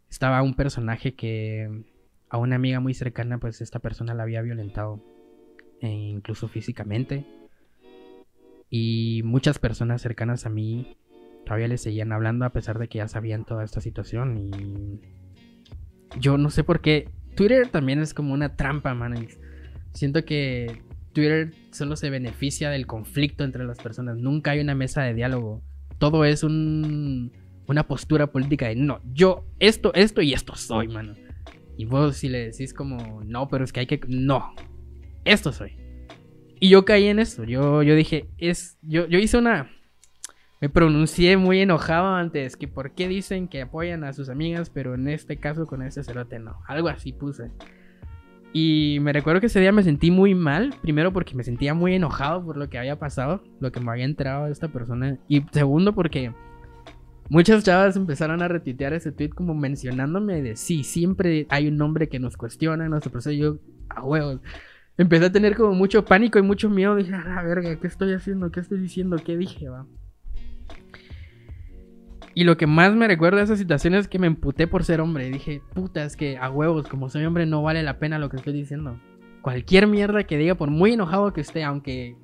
Estaba 0.07 0.43
un 0.43 0.53
personaje 0.53 1.15
que 1.15 1.67
a 2.29 2.38
una 2.38 2.55
amiga 2.57 2.79
muy 2.79 2.93
cercana, 2.93 3.39
pues 3.39 3.60
esta 3.60 3.79
persona 3.79 4.13
la 4.13 4.23
había 4.23 4.43
violentado, 4.43 5.03
e 5.81 5.89
incluso 5.89 6.47
físicamente. 6.47 7.25
Y 8.69 9.21
muchas 9.25 9.57
personas 9.57 10.01
cercanas 10.03 10.45
a 10.45 10.49
mí 10.49 10.95
todavía 11.43 11.67
le 11.67 11.79
seguían 11.79 12.12
hablando 12.12 12.45
a 12.45 12.53
pesar 12.53 12.77
de 12.77 12.88
que 12.88 12.99
ya 12.99 13.07
sabían 13.07 13.43
toda 13.43 13.63
esta 13.63 13.81
situación. 13.81 14.38
Y 14.38 15.01
yo 16.19 16.38
no 16.38 16.51
sé 16.51 16.63
por 16.63 16.81
qué. 16.81 17.10
Twitter 17.36 17.67
también 17.69 17.99
es 17.99 18.13
como 18.13 18.34
una 18.34 18.55
trampa, 18.55 18.93
man. 18.93 19.27
Siento 19.93 20.23
que 20.23 20.84
Twitter 21.13 21.51
solo 21.71 21.95
se 21.95 22.12
beneficia 22.12 22.69
del 22.69 22.86
conflicto 22.86 23.43
entre 23.43 23.65
las 23.65 23.79
personas. 23.79 24.17
Nunca 24.17 24.51
hay 24.51 24.60
una 24.60 24.75
mesa 24.75 25.01
de 25.01 25.15
diálogo. 25.15 25.63
Todo 26.02 26.26
es 26.26 26.42
un, 26.42 27.32
una 27.68 27.88
postura 27.88 28.32
política 28.32 28.68
de 28.68 28.76
no, 28.76 29.02
yo 29.14 29.46
esto, 29.60 29.94
esto 29.94 30.24
y 30.24 30.34
esto 30.34 30.56
soy, 30.56 30.88
mano. 30.88 31.14
Y 31.78 31.86
vos 31.86 32.18
si 32.18 32.28
le 32.28 32.48
decís 32.48 32.74
como, 32.74 33.22
no, 33.24 33.48
pero 33.48 33.64
es 33.64 33.72
que 33.72 33.82
hay 33.82 33.86
que... 33.86 34.02
No, 34.08 34.56
esto 35.26 35.52
soy. 35.52 35.78
Y 36.60 36.70
yo 36.70 36.86
caí 36.86 37.06
en 37.06 37.20
eso. 37.20 37.44
Yo, 37.44 37.84
yo 37.84 37.94
dije, 37.94 38.28
es... 38.40 38.80
Yo, 38.82 39.08
yo 39.08 39.20
hice 39.20 39.38
una... 39.38 39.70
Me 40.60 40.70
pronuncié 40.70 41.38
muy 41.38 41.62
enojado 41.62 42.16
antes, 42.16 42.58
que 42.58 42.68
por 42.68 42.96
qué 42.96 43.08
dicen 43.08 43.48
que 43.48 43.62
apoyan 43.62 44.04
a 44.04 44.14
sus 44.14 44.30
amigas, 44.30 44.72
pero 44.72 44.96
en 44.96 45.08
este 45.08 45.38
caso 45.38 45.68
con 45.68 45.84
este 45.84 46.04
cerote 46.04 46.40
no. 46.40 46.64
Algo 46.68 46.88
así 46.88 47.14
puse. 47.14 47.52
Y 48.54 48.98
me 49.02 49.14
recuerdo 49.14 49.40
que 49.40 49.48
ese 49.48 49.62
día 49.62 49.72
me 49.72 49.84
sentí 49.84 50.12
muy 50.12 50.36
mal, 50.36 50.76
primero 50.82 51.14
porque 51.14 51.36
me 51.36 51.44
sentía 51.44 51.74
muy 51.74 51.96
enojado 51.96 52.44
por 52.44 52.58
lo 52.58 52.70
que 52.70 52.78
había 52.78 53.00
pasado, 53.00 53.42
lo 53.62 53.72
que 53.72 53.80
me 53.80 53.92
había 53.92 54.06
enterado 54.06 54.46
de 54.46 54.52
esta 54.52 54.68
persona. 54.68 55.18
Y 55.30 55.44
segundo 55.52 55.96
porque 55.96 56.34
muchas 57.30 57.64
chavas 57.64 57.96
empezaron 57.96 58.42
a 58.42 58.50
retuitear 58.50 58.94
ese 58.94 59.14
tweet 59.14 59.30
como 59.30 59.54
mencionándome 59.54 60.42
de 60.42 60.58
sí, 60.58 60.84
siempre 60.84 61.48
hay 61.50 61.70
un 61.70 61.82
hombre 61.82 62.10
que 62.10 62.20
nos 62.20 62.36
cuestiona 62.36 62.84
en 62.84 62.92
nuestro 62.92 63.12
proceso. 63.12 63.32
Yo, 63.32 63.58
a 63.88 64.04
huevos. 64.04 64.42
Empecé 64.98 65.26
a 65.26 65.32
tener 65.32 65.56
como 65.56 65.74
mucho 65.74 66.04
pánico 66.04 66.38
y 66.38 66.42
mucho 66.42 66.70
miedo. 66.70 66.96
Dije, 66.96 67.14
a 67.16 67.24
la 67.24 67.44
verga, 67.44 67.74
¿qué 67.78 67.88
estoy 67.88 68.14
haciendo? 68.14 68.52
¿Qué 68.52 68.60
estoy 68.60 68.80
diciendo? 68.80 69.18
¿Qué 69.24 69.38
dije? 69.38 69.70
Va? 69.70 69.88
Y 72.34 72.46
lo 72.46 72.58
que 72.58 72.67
más 72.67 72.96
me 72.96 73.08
recuerda 73.08 73.39
de 73.39 73.44
esa 73.44 73.58
situación 73.58 73.94
es 73.94 74.08
que 74.08 74.20
me 74.20 74.28
emputé 74.28 74.67
por 74.67 74.84
ser 74.84 75.02
hombre. 75.02 75.30
Dije, 75.30 75.62
puta, 75.74 76.04
es 76.04 76.15
que 76.15 76.38
a 76.38 76.50
huevos, 76.50 76.88
como 76.88 77.10
soy 77.10 77.26
hombre, 77.26 77.46
no 77.46 77.62
vale 77.62 77.84
la 77.84 78.00
pena 78.00 78.20
lo 78.20 78.30
que 78.30 78.38
estoy 78.38 78.54
diciendo. 78.54 78.98
Cualquier 79.41 79.88
mierda 79.88 80.24
que 80.24 80.38
diga, 80.38 80.56
por 80.56 80.70
muy 80.70 80.94
enojado 80.94 81.34
que 81.34 81.41
esté, 81.41 81.63
aunque 81.63 82.15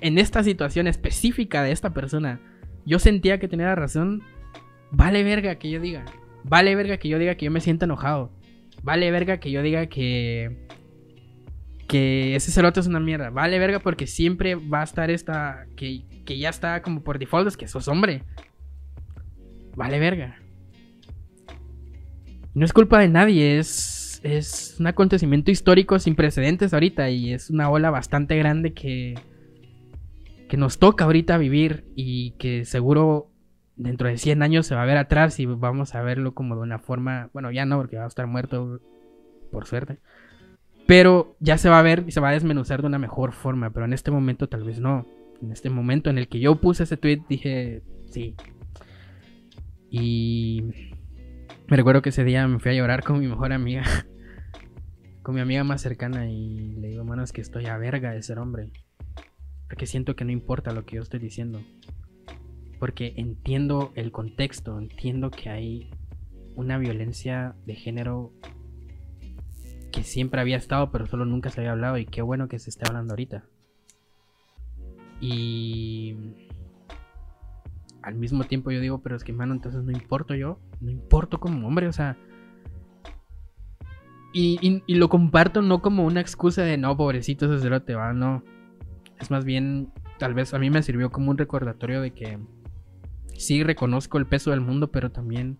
en 0.00 0.18
esta 0.18 0.42
situación 0.42 0.86
específica 0.86 1.62
de 1.62 1.70
esta 1.72 1.90
persona 1.90 2.40
yo 2.84 2.98
sentía 2.98 3.38
que 3.38 3.48
tenía 3.48 3.74
razón, 3.74 4.22
vale 4.90 5.22
verga 5.22 5.56
que 5.56 5.70
yo 5.70 5.80
diga. 5.80 6.04
Vale 6.42 6.74
verga 6.74 6.96
que 6.96 7.08
yo 7.08 7.18
diga 7.18 7.36
que 7.36 7.44
yo 7.44 7.50
me 7.52 7.60
siento 7.60 7.84
enojado. 7.84 8.32
Vale 8.82 9.10
verga 9.12 9.38
que 9.38 9.52
yo 9.52 9.62
diga 9.62 9.86
que. 9.86 10.66
Que 11.86 12.34
ese 12.34 12.50
cerote 12.50 12.80
es 12.80 12.86
una 12.88 12.98
mierda. 12.98 13.30
Vale 13.30 13.58
verga 13.60 13.78
porque 13.78 14.08
siempre 14.08 14.56
va 14.56 14.80
a 14.80 14.84
estar 14.84 15.10
esta. 15.10 15.66
Que, 15.76 16.02
que 16.24 16.38
ya 16.38 16.48
está 16.48 16.82
como 16.82 17.04
por 17.04 17.20
default, 17.20 17.46
es 17.46 17.56
que 17.56 17.68
sos 17.68 17.86
hombre 17.86 18.24
vale 19.76 19.98
verga. 19.98 20.36
No 22.54 22.64
es 22.64 22.72
culpa 22.72 23.00
de 23.00 23.08
nadie, 23.08 23.58
es, 23.58 24.20
es 24.22 24.76
un 24.78 24.86
acontecimiento 24.86 25.50
histórico 25.50 25.98
sin 25.98 26.14
precedentes 26.14 26.74
ahorita 26.74 27.08
y 27.10 27.32
es 27.32 27.50
una 27.50 27.70
ola 27.70 27.90
bastante 27.90 28.36
grande 28.36 28.74
que, 28.74 29.14
que 30.48 30.56
nos 30.56 30.78
toca 30.78 31.04
ahorita 31.04 31.38
vivir 31.38 31.84
y 31.96 32.32
que 32.32 32.64
seguro 32.66 33.30
dentro 33.76 34.08
de 34.08 34.18
100 34.18 34.42
años 34.42 34.66
se 34.66 34.74
va 34.74 34.82
a 34.82 34.86
ver 34.86 34.98
atrás 34.98 35.40
y 35.40 35.46
vamos 35.46 35.94
a 35.94 36.02
verlo 36.02 36.34
como 36.34 36.56
de 36.56 36.60
una 36.60 36.78
forma, 36.78 37.30
bueno, 37.32 37.50
ya 37.50 37.64
no, 37.64 37.78
porque 37.78 37.96
va 37.96 38.04
a 38.04 38.08
estar 38.08 38.26
muerto 38.26 38.80
por 39.50 39.66
suerte. 39.66 39.98
Pero 40.86 41.36
ya 41.40 41.58
se 41.58 41.68
va 41.68 41.78
a 41.78 41.82
ver 41.82 42.04
y 42.06 42.12
se 42.12 42.20
va 42.20 42.30
a 42.30 42.32
desmenuzar 42.32 42.82
de 42.82 42.88
una 42.88 42.98
mejor 42.98 43.32
forma, 43.32 43.70
pero 43.70 43.86
en 43.86 43.92
este 43.92 44.10
momento 44.10 44.48
tal 44.48 44.64
vez 44.64 44.80
no. 44.80 45.06
En 45.40 45.52
este 45.52 45.70
momento 45.70 46.10
en 46.10 46.18
el 46.18 46.28
que 46.28 46.38
yo 46.38 46.60
puse 46.60 46.82
ese 46.82 46.96
tweet 46.96 47.22
dije, 47.28 47.82
sí, 48.10 48.36
y 49.94 50.62
me 51.68 51.76
recuerdo 51.76 52.00
que 52.00 52.08
ese 52.08 52.24
día 52.24 52.48
me 52.48 52.58
fui 52.58 52.70
a 52.70 52.74
llorar 52.74 53.04
con 53.04 53.20
mi 53.20 53.28
mejor 53.28 53.52
amiga. 53.52 53.84
con 55.22 55.34
mi 55.34 55.42
amiga 55.42 55.64
más 55.64 55.82
cercana 55.82 56.30
y 56.30 56.76
le 56.76 56.88
digo, 56.88 57.04
mano, 57.04 57.22
es 57.22 57.30
que 57.30 57.42
estoy 57.42 57.66
a 57.66 57.76
verga 57.76 58.10
de 58.12 58.22
ser 58.22 58.38
hombre. 58.38 58.70
Porque 59.68 59.86
siento 59.86 60.16
que 60.16 60.24
no 60.24 60.32
importa 60.32 60.72
lo 60.72 60.86
que 60.86 60.96
yo 60.96 61.02
estoy 61.02 61.20
diciendo. 61.20 61.60
Porque 62.78 63.12
entiendo 63.18 63.92
el 63.94 64.12
contexto, 64.12 64.78
entiendo 64.78 65.30
que 65.30 65.50
hay 65.50 65.90
una 66.56 66.78
violencia 66.78 67.54
de 67.66 67.74
género 67.74 68.32
que 69.92 70.04
siempre 70.04 70.40
había 70.40 70.56
estado, 70.56 70.90
pero 70.90 71.06
solo 71.06 71.26
nunca 71.26 71.50
se 71.50 71.60
había 71.60 71.72
hablado 71.72 71.98
y 71.98 72.06
qué 72.06 72.22
bueno 72.22 72.48
que 72.48 72.58
se 72.58 72.70
esté 72.70 72.86
hablando 72.88 73.12
ahorita. 73.12 73.44
Y 75.20 76.16
al 78.02 78.16
mismo 78.16 78.44
tiempo 78.44 78.70
yo 78.70 78.80
digo, 78.80 79.02
pero 79.02 79.16
es 79.16 79.24
que, 79.24 79.32
mano, 79.32 79.54
entonces 79.54 79.82
no 79.84 79.92
importo 79.92 80.34
yo, 80.34 80.58
no 80.80 80.90
importo 80.90 81.40
como 81.40 81.66
hombre, 81.66 81.86
o 81.88 81.92
sea. 81.92 82.16
Y, 84.34 84.82
lo 84.88 85.08
comparto 85.08 85.60
no 85.60 85.82
como 85.82 86.04
una 86.04 86.20
excusa 86.20 86.62
de 86.62 86.78
no, 86.78 86.96
pobrecito, 86.96 87.48
te 87.82 87.94
va, 87.94 88.12
no. 88.12 88.42
Es 89.20 89.30
más 89.30 89.44
bien, 89.44 89.92
tal 90.18 90.34
vez 90.34 90.54
a 90.54 90.58
mí 90.58 90.70
me 90.70 90.82
sirvió 90.82 91.10
como 91.10 91.30
un 91.30 91.38
recordatorio 91.38 92.00
de 92.00 92.12
que 92.12 92.38
sí 93.36 93.62
reconozco 93.62 94.18
el 94.18 94.26
peso 94.26 94.50
del 94.50 94.60
mundo, 94.60 94.90
pero 94.90 95.12
también 95.12 95.58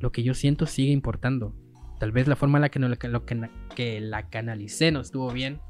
lo 0.00 0.10
que 0.12 0.22
yo 0.22 0.34
siento 0.34 0.66
sigue 0.66 0.92
importando. 0.92 1.54
Tal 1.98 2.12
vez 2.12 2.26
la 2.26 2.36
forma 2.36 2.58
en 2.58 2.62
la 2.62 2.68
que, 2.70 2.78
no, 2.78 2.88
lo 2.88 2.96
que, 3.24 3.50
que 3.76 4.00
la 4.00 4.28
canalicé 4.28 4.90
no 4.90 5.00
estuvo 5.00 5.30
bien. 5.30 5.60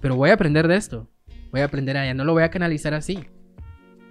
Pero 0.00 0.16
voy 0.16 0.30
a 0.30 0.34
aprender 0.34 0.68
de 0.68 0.76
esto. 0.76 1.08
Voy 1.50 1.62
a 1.62 1.64
aprender 1.64 1.96
a 1.96 2.04
ya 2.04 2.14
no 2.14 2.24
lo 2.24 2.32
voy 2.32 2.42
a 2.42 2.50
canalizar 2.50 2.94
así. 2.94 3.18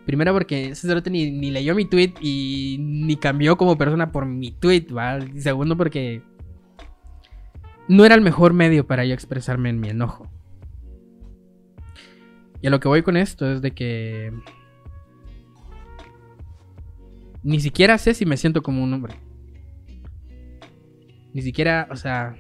Primero 0.10 0.34
porque 0.34 0.70
ese 0.70 0.88
cerote 0.88 1.12
ni, 1.12 1.30
ni, 1.30 1.52
leyó 1.52 1.76
mi 1.76 1.86
tweet 1.86 2.16
y 2.20 2.78
ni 2.80 3.16
cambió 3.16 3.58
como 3.58 3.78
persona 3.78 4.12
por 4.12 4.26
mi 4.26 4.50
tweet, 4.50 4.88
¿va? 4.92 5.20
Y 5.20 5.40
segundo 5.40 5.78
porque 5.78 6.24
no 7.88 8.04
era 8.06 8.16
el 8.16 8.22
mejor 8.22 8.56
medio 8.56 8.88
para 8.88 9.06
yo 9.06 9.14
expresarme 9.14 9.70
en 9.70 9.80
mi 9.80 9.90
enojo. 9.90 10.28
Y 12.60 12.66
a 12.66 12.72
lo 12.72 12.80
que 12.80 12.88
voy 12.88 13.04
con 13.04 13.18
esto 13.18 13.52
es 13.52 13.62
de 13.62 13.70
que 13.70 14.34
ni 17.44 17.60
siquiera 17.60 17.96
sé 18.00 18.16
si 18.16 18.26
me 18.26 18.36
siento 18.36 18.64
como 18.64 18.84
un 18.84 18.92
hombre. 18.92 19.14
Ni 21.36 21.44
siquiera, 21.44 21.88
o 21.92 21.96
sea, 21.96 22.36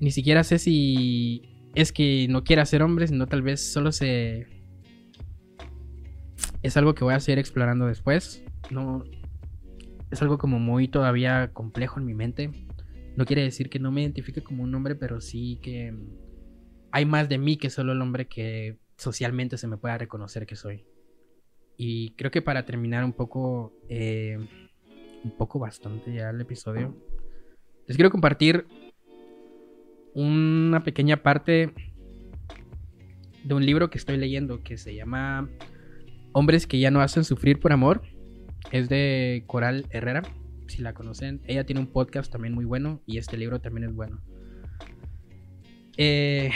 ni 0.00 0.10
siquiera 0.10 0.44
sé 0.44 0.58
si 0.58 1.47
es 1.74 1.92
que 1.92 2.26
no 2.28 2.44
quiera 2.44 2.64
ser 2.64 2.82
hombre, 2.82 3.06
sino 3.06 3.26
tal 3.26 3.42
vez 3.42 3.72
solo 3.72 3.92
se... 3.92 4.46
Es 6.62 6.76
algo 6.76 6.94
que 6.94 7.04
voy 7.04 7.14
a 7.14 7.20
seguir 7.20 7.38
explorando 7.38 7.86
después. 7.86 8.44
No... 8.70 9.04
Es 10.10 10.22
algo 10.22 10.38
como 10.38 10.58
muy 10.58 10.88
todavía 10.88 11.52
complejo 11.52 12.00
en 12.00 12.06
mi 12.06 12.14
mente. 12.14 12.50
No 13.16 13.26
quiere 13.26 13.42
decir 13.42 13.68
que 13.68 13.78
no 13.78 13.90
me 13.92 14.02
identifique 14.02 14.42
como 14.42 14.62
un 14.62 14.74
hombre, 14.74 14.94
pero 14.94 15.20
sí 15.20 15.58
que... 15.62 15.94
hay 16.90 17.04
más 17.04 17.28
de 17.28 17.38
mí 17.38 17.56
que 17.56 17.70
solo 17.70 17.92
el 17.92 18.02
hombre 18.02 18.26
que 18.26 18.78
socialmente 18.96 19.56
se 19.56 19.68
me 19.68 19.76
pueda 19.76 19.98
reconocer 19.98 20.46
que 20.46 20.56
soy. 20.56 20.84
Y 21.76 22.10
creo 22.16 22.30
que 22.30 22.42
para 22.42 22.66
terminar 22.66 23.04
un 23.04 23.12
poco, 23.12 23.72
eh, 23.88 24.36
un 25.22 25.30
poco 25.36 25.60
bastante 25.60 26.12
ya 26.12 26.30
el 26.30 26.40
episodio, 26.40 26.96
les 27.86 27.96
quiero 27.96 28.10
compartir 28.10 28.66
una 30.18 30.82
pequeña 30.82 31.22
parte 31.22 31.72
de 33.44 33.54
un 33.54 33.64
libro 33.64 33.88
que 33.88 33.98
estoy 33.98 34.16
leyendo 34.16 34.64
que 34.64 34.76
se 34.76 34.94
llama 34.94 35.48
Hombres 36.32 36.66
que 36.66 36.80
ya 36.80 36.90
no 36.90 37.00
hacen 37.00 37.22
sufrir 37.22 37.60
por 37.60 37.72
amor. 37.72 38.02
Es 38.72 38.88
de 38.88 39.44
Coral 39.46 39.86
Herrera, 39.90 40.22
si 40.66 40.82
la 40.82 40.92
conocen. 40.92 41.40
Ella 41.46 41.64
tiene 41.64 41.80
un 41.80 41.86
podcast 41.86 42.32
también 42.32 42.52
muy 42.52 42.64
bueno 42.64 43.00
y 43.06 43.18
este 43.18 43.36
libro 43.36 43.60
también 43.60 43.88
es 43.88 43.94
bueno. 43.94 44.20
Eh, 45.96 46.50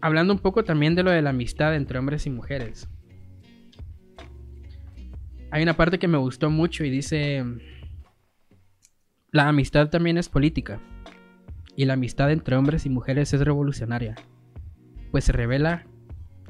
hablando 0.00 0.32
un 0.32 0.40
poco 0.40 0.62
también 0.62 0.94
de 0.94 1.02
lo 1.02 1.10
de 1.10 1.20
la 1.20 1.30
amistad 1.30 1.74
entre 1.74 1.98
hombres 1.98 2.26
y 2.26 2.30
mujeres. 2.30 2.88
Hay 5.50 5.64
una 5.64 5.76
parte 5.76 5.98
que 5.98 6.08
me 6.08 6.18
gustó 6.18 6.48
mucho 6.48 6.84
y 6.84 6.90
dice, 6.90 7.44
la 9.32 9.48
amistad 9.48 9.90
también 9.90 10.16
es 10.16 10.28
política. 10.28 10.80
Y 11.76 11.86
la 11.86 11.94
amistad 11.94 12.30
entre 12.30 12.56
hombres 12.56 12.86
y 12.86 12.90
mujeres 12.90 13.32
es 13.32 13.40
revolucionaria, 13.40 14.14
pues 15.10 15.24
se 15.24 15.32
revela 15.32 15.86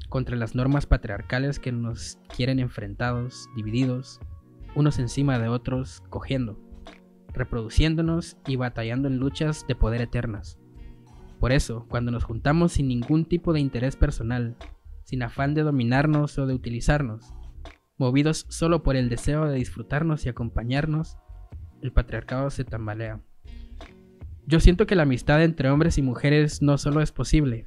contra 0.09 0.37
las 0.37 0.55
normas 0.55 0.87
patriarcales 0.87 1.59
que 1.59 1.73
nos 1.73 2.19
quieren 2.37 2.59
enfrentados, 2.59 3.49
divididos, 3.57 4.21
unos 4.75 4.99
encima 4.99 5.39
de 5.39 5.49
otros, 5.49 6.03
cogiendo, 6.11 6.59
reproduciéndonos 7.33 8.37
y 8.47 8.57
batallando 8.57 9.09
en 9.09 9.19
luchas 9.19 9.67
de 9.67 9.75
poder 9.75 10.01
eternas. 10.03 10.59
Por 11.41 11.53
eso, 11.53 11.87
cuando 11.89 12.11
nos 12.13 12.25
juntamos 12.25 12.73
sin 12.73 12.89
ningún 12.89 13.25
tipo 13.25 13.53
de 13.53 13.61
interés 13.61 13.97
personal, 13.97 14.57
sin 15.05 15.23
afán 15.23 15.55
de 15.55 15.63
dominarnos 15.63 16.39
o 16.39 16.47
de 16.47 16.55
utilizarnos, 16.55 17.33
movidos 17.99 18.47
solo 18.49 18.83
por 18.83 18.97
el 18.97 19.09
deseo 19.09 19.47
de 19.47 19.57
disfrutarnos 19.57 20.25
y 20.27 20.29
acompañarnos, 20.29 21.17
el 21.81 21.93
patriarcado 21.93 22.51
se 22.51 22.65
tambalea. 22.65 23.21
Yo 24.47 24.59
siento 24.59 24.87
que 24.87 24.97
la 24.97 25.05
amistad 25.05 25.43
entre 25.43 25.71
hombres 25.71 25.99
y 25.99 26.03
mujeres 26.03 26.63
no 26.63 26.77
solo 26.77 27.01
es 27.01 27.13
posible, 27.13 27.65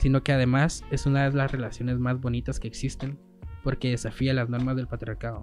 sino 0.00 0.24
que 0.24 0.32
además 0.32 0.84
es 0.90 1.06
una 1.06 1.28
de 1.28 1.36
las 1.36 1.52
relaciones 1.52 1.98
más 1.98 2.20
bonitas 2.20 2.58
que 2.58 2.66
existen, 2.66 3.18
porque 3.62 3.90
desafía 3.90 4.34
las 4.34 4.48
normas 4.48 4.76
del 4.76 4.88
patriarcado, 4.88 5.42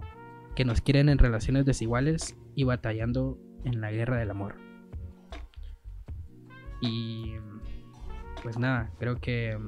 que 0.54 0.64
nos 0.64 0.82
quieren 0.82 1.08
en 1.08 1.18
relaciones 1.18 1.64
desiguales 1.64 2.36
y 2.54 2.64
batallando 2.64 3.38
en 3.64 3.80
la 3.80 3.90
guerra 3.90 4.18
del 4.18 4.30
amor. 4.30 4.56
Y 6.82 7.32
pues 8.42 8.58
nada, 8.58 8.90
creo 8.98 9.16
que 9.20 9.58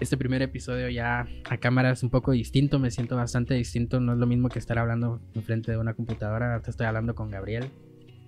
este 0.00 0.16
primer 0.16 0.42
episodio 0.42 0.88
ya 0.88 1.28
a 1.48 1.56
cámara 1.58 1.92
es 1.92 2.02
un 2.02 2.10
poco 2.10 2.32
distinto, 2.32 2.78
me 2.80 2.90
siento 2.90 3.16
bastante 3.16 3.54
distinto, 3.54 4.00
no 4.00 4.12
es 4.12 4.18
lo 4.18 4.26
mismo 4.26 4.48
que 4.48 4.58
estar 4.58 4.78
hablando 4.78 5.20
enfrente 5.34 5.70
de 5.70 5.78
una 5.78 5.94
computadora, 5.94 6.54
ahora 6.54 6.62
estoy 6.66 6.86
hablando 6.86 7.14
con 7.14 7.30
Gabriel, 7.30 7.70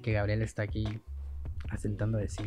que 0.02 0.12
Gabriel 0.12 0.42
está 0.42 0.62
aquí 0.62 0.86
asentando 1.68 2.18
de 2.18 2.28
sí. 2.28 2.44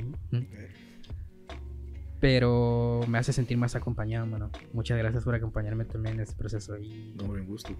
Pero 2.19 3.01
me 3.07 3.17
hace 3.17 3.33
sentir 3.33 3.57
más 3.57 3.75
acompañado, 3.75 4.25
mano. 4.25 4.51
Muchas 4.71 4.97
gracias 4.97 5.23
por 5.23 5.35
acompañarme 5.35 5.85
también 5.85 6.15
en 6.15 6.21
este 6.21 6.35
proceso. 6.35 6.77
Y... 6.77 7.13
No, 7.17 7.25
buen 7.25 7.45
gusto. 7.45 7.75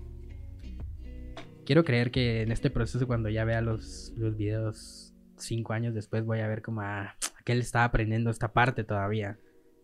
Quiero 1.66 1.86
creer 1.86 2.12
que 2.12 2.42
en 2.42 2.52
este 2.52 2.70
proceso, 2.70 3.08
cuando 3.08 3.30
ya 3.30 3.46
vea 3.46 3.62
los, 3.62 4.14
los 4.18 4.36
videos 4.36 5.14
cinco 5.38 5.74
años 5.74 5.94
después 5.94 6.26
voy 6.26 6.40
a 6.40 6.48
ver 6.48 6.62
como 6.62 6.82
aquel 6.82 7.60
estaba 7.60 7.86
aprendiendo 7.86 8.30
esta 8.30 8.54
parte 8.54 8.84
todavía 8.84 9.38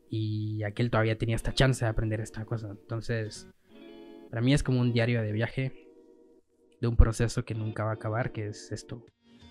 y 0.10 0.64
aquel 0.64 0.90
todavía 0.90 1.18
tenía 1.18 1.36
esta 1.36 1.54
chance 1.54 1.86
de 1.86 1.90
aprender 1.90 2.20
esta 2.20 2.46
cosa. 2.46 2.70
Entonces, 2.70 3.48
para 4.30 4.42
mí 4.42 4.54
es 4.54 4.64
como 4.64 4.82
un 4.82 4.94
diario 4.94 5.22
de 5.22 5.32
viaje 5.32 5.88
de 6.82 6.88
un 6.88 6.96
proceso 6.96 7.46
que 7.46 7.54
nunca 7.54 7.84
va 7.84 7.92
a 7.92 7.96
acabar, 7.96 8.32
que 8.32 8.48
es 8.48 8.72
esto, 8.72 9.06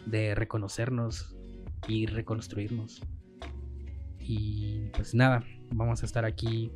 de 0.07 0.35
reconocernos 0.35 1.37
y 1.87 2.07
reconstruirnos. 2.07 3.03
Y 4.21 4.91
pues 4.95 5.15
nada, 5.15 5.45
vamos 5.71 6.03
a 6.03 6.07
estar 6.07 6.25
aquí. 6.25 6.71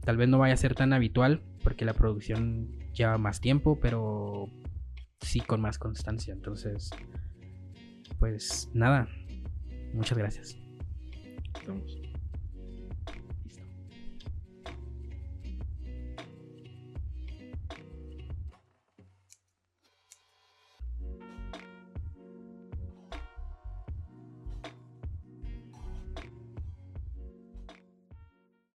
Tal 0.00 0.16
vez 0.16 0.28
no 0.28 0.38
vaya 0.38 0.54
a 0.54 0.56
ser 0.56 0.74
tan 0.74 0.92
habitual 0.92 1.42
porque 1.62 1.84
la 1.84 1.94
producción 1.94 2.68
lleva 2.92 3.18
más 3.18 3.40
tiempo, 3.40 3.78
pero 3.80 4.48
sí 5.20 5.40
con 5.40 5.60
más 5.60 5.78
constancia. 5.78 6.32
Entonces, 6.32 6.90
pues 8.18 8.70
nada, 8.72 9.08
muchas 9.92 10.18
gracias. 10.18 10.56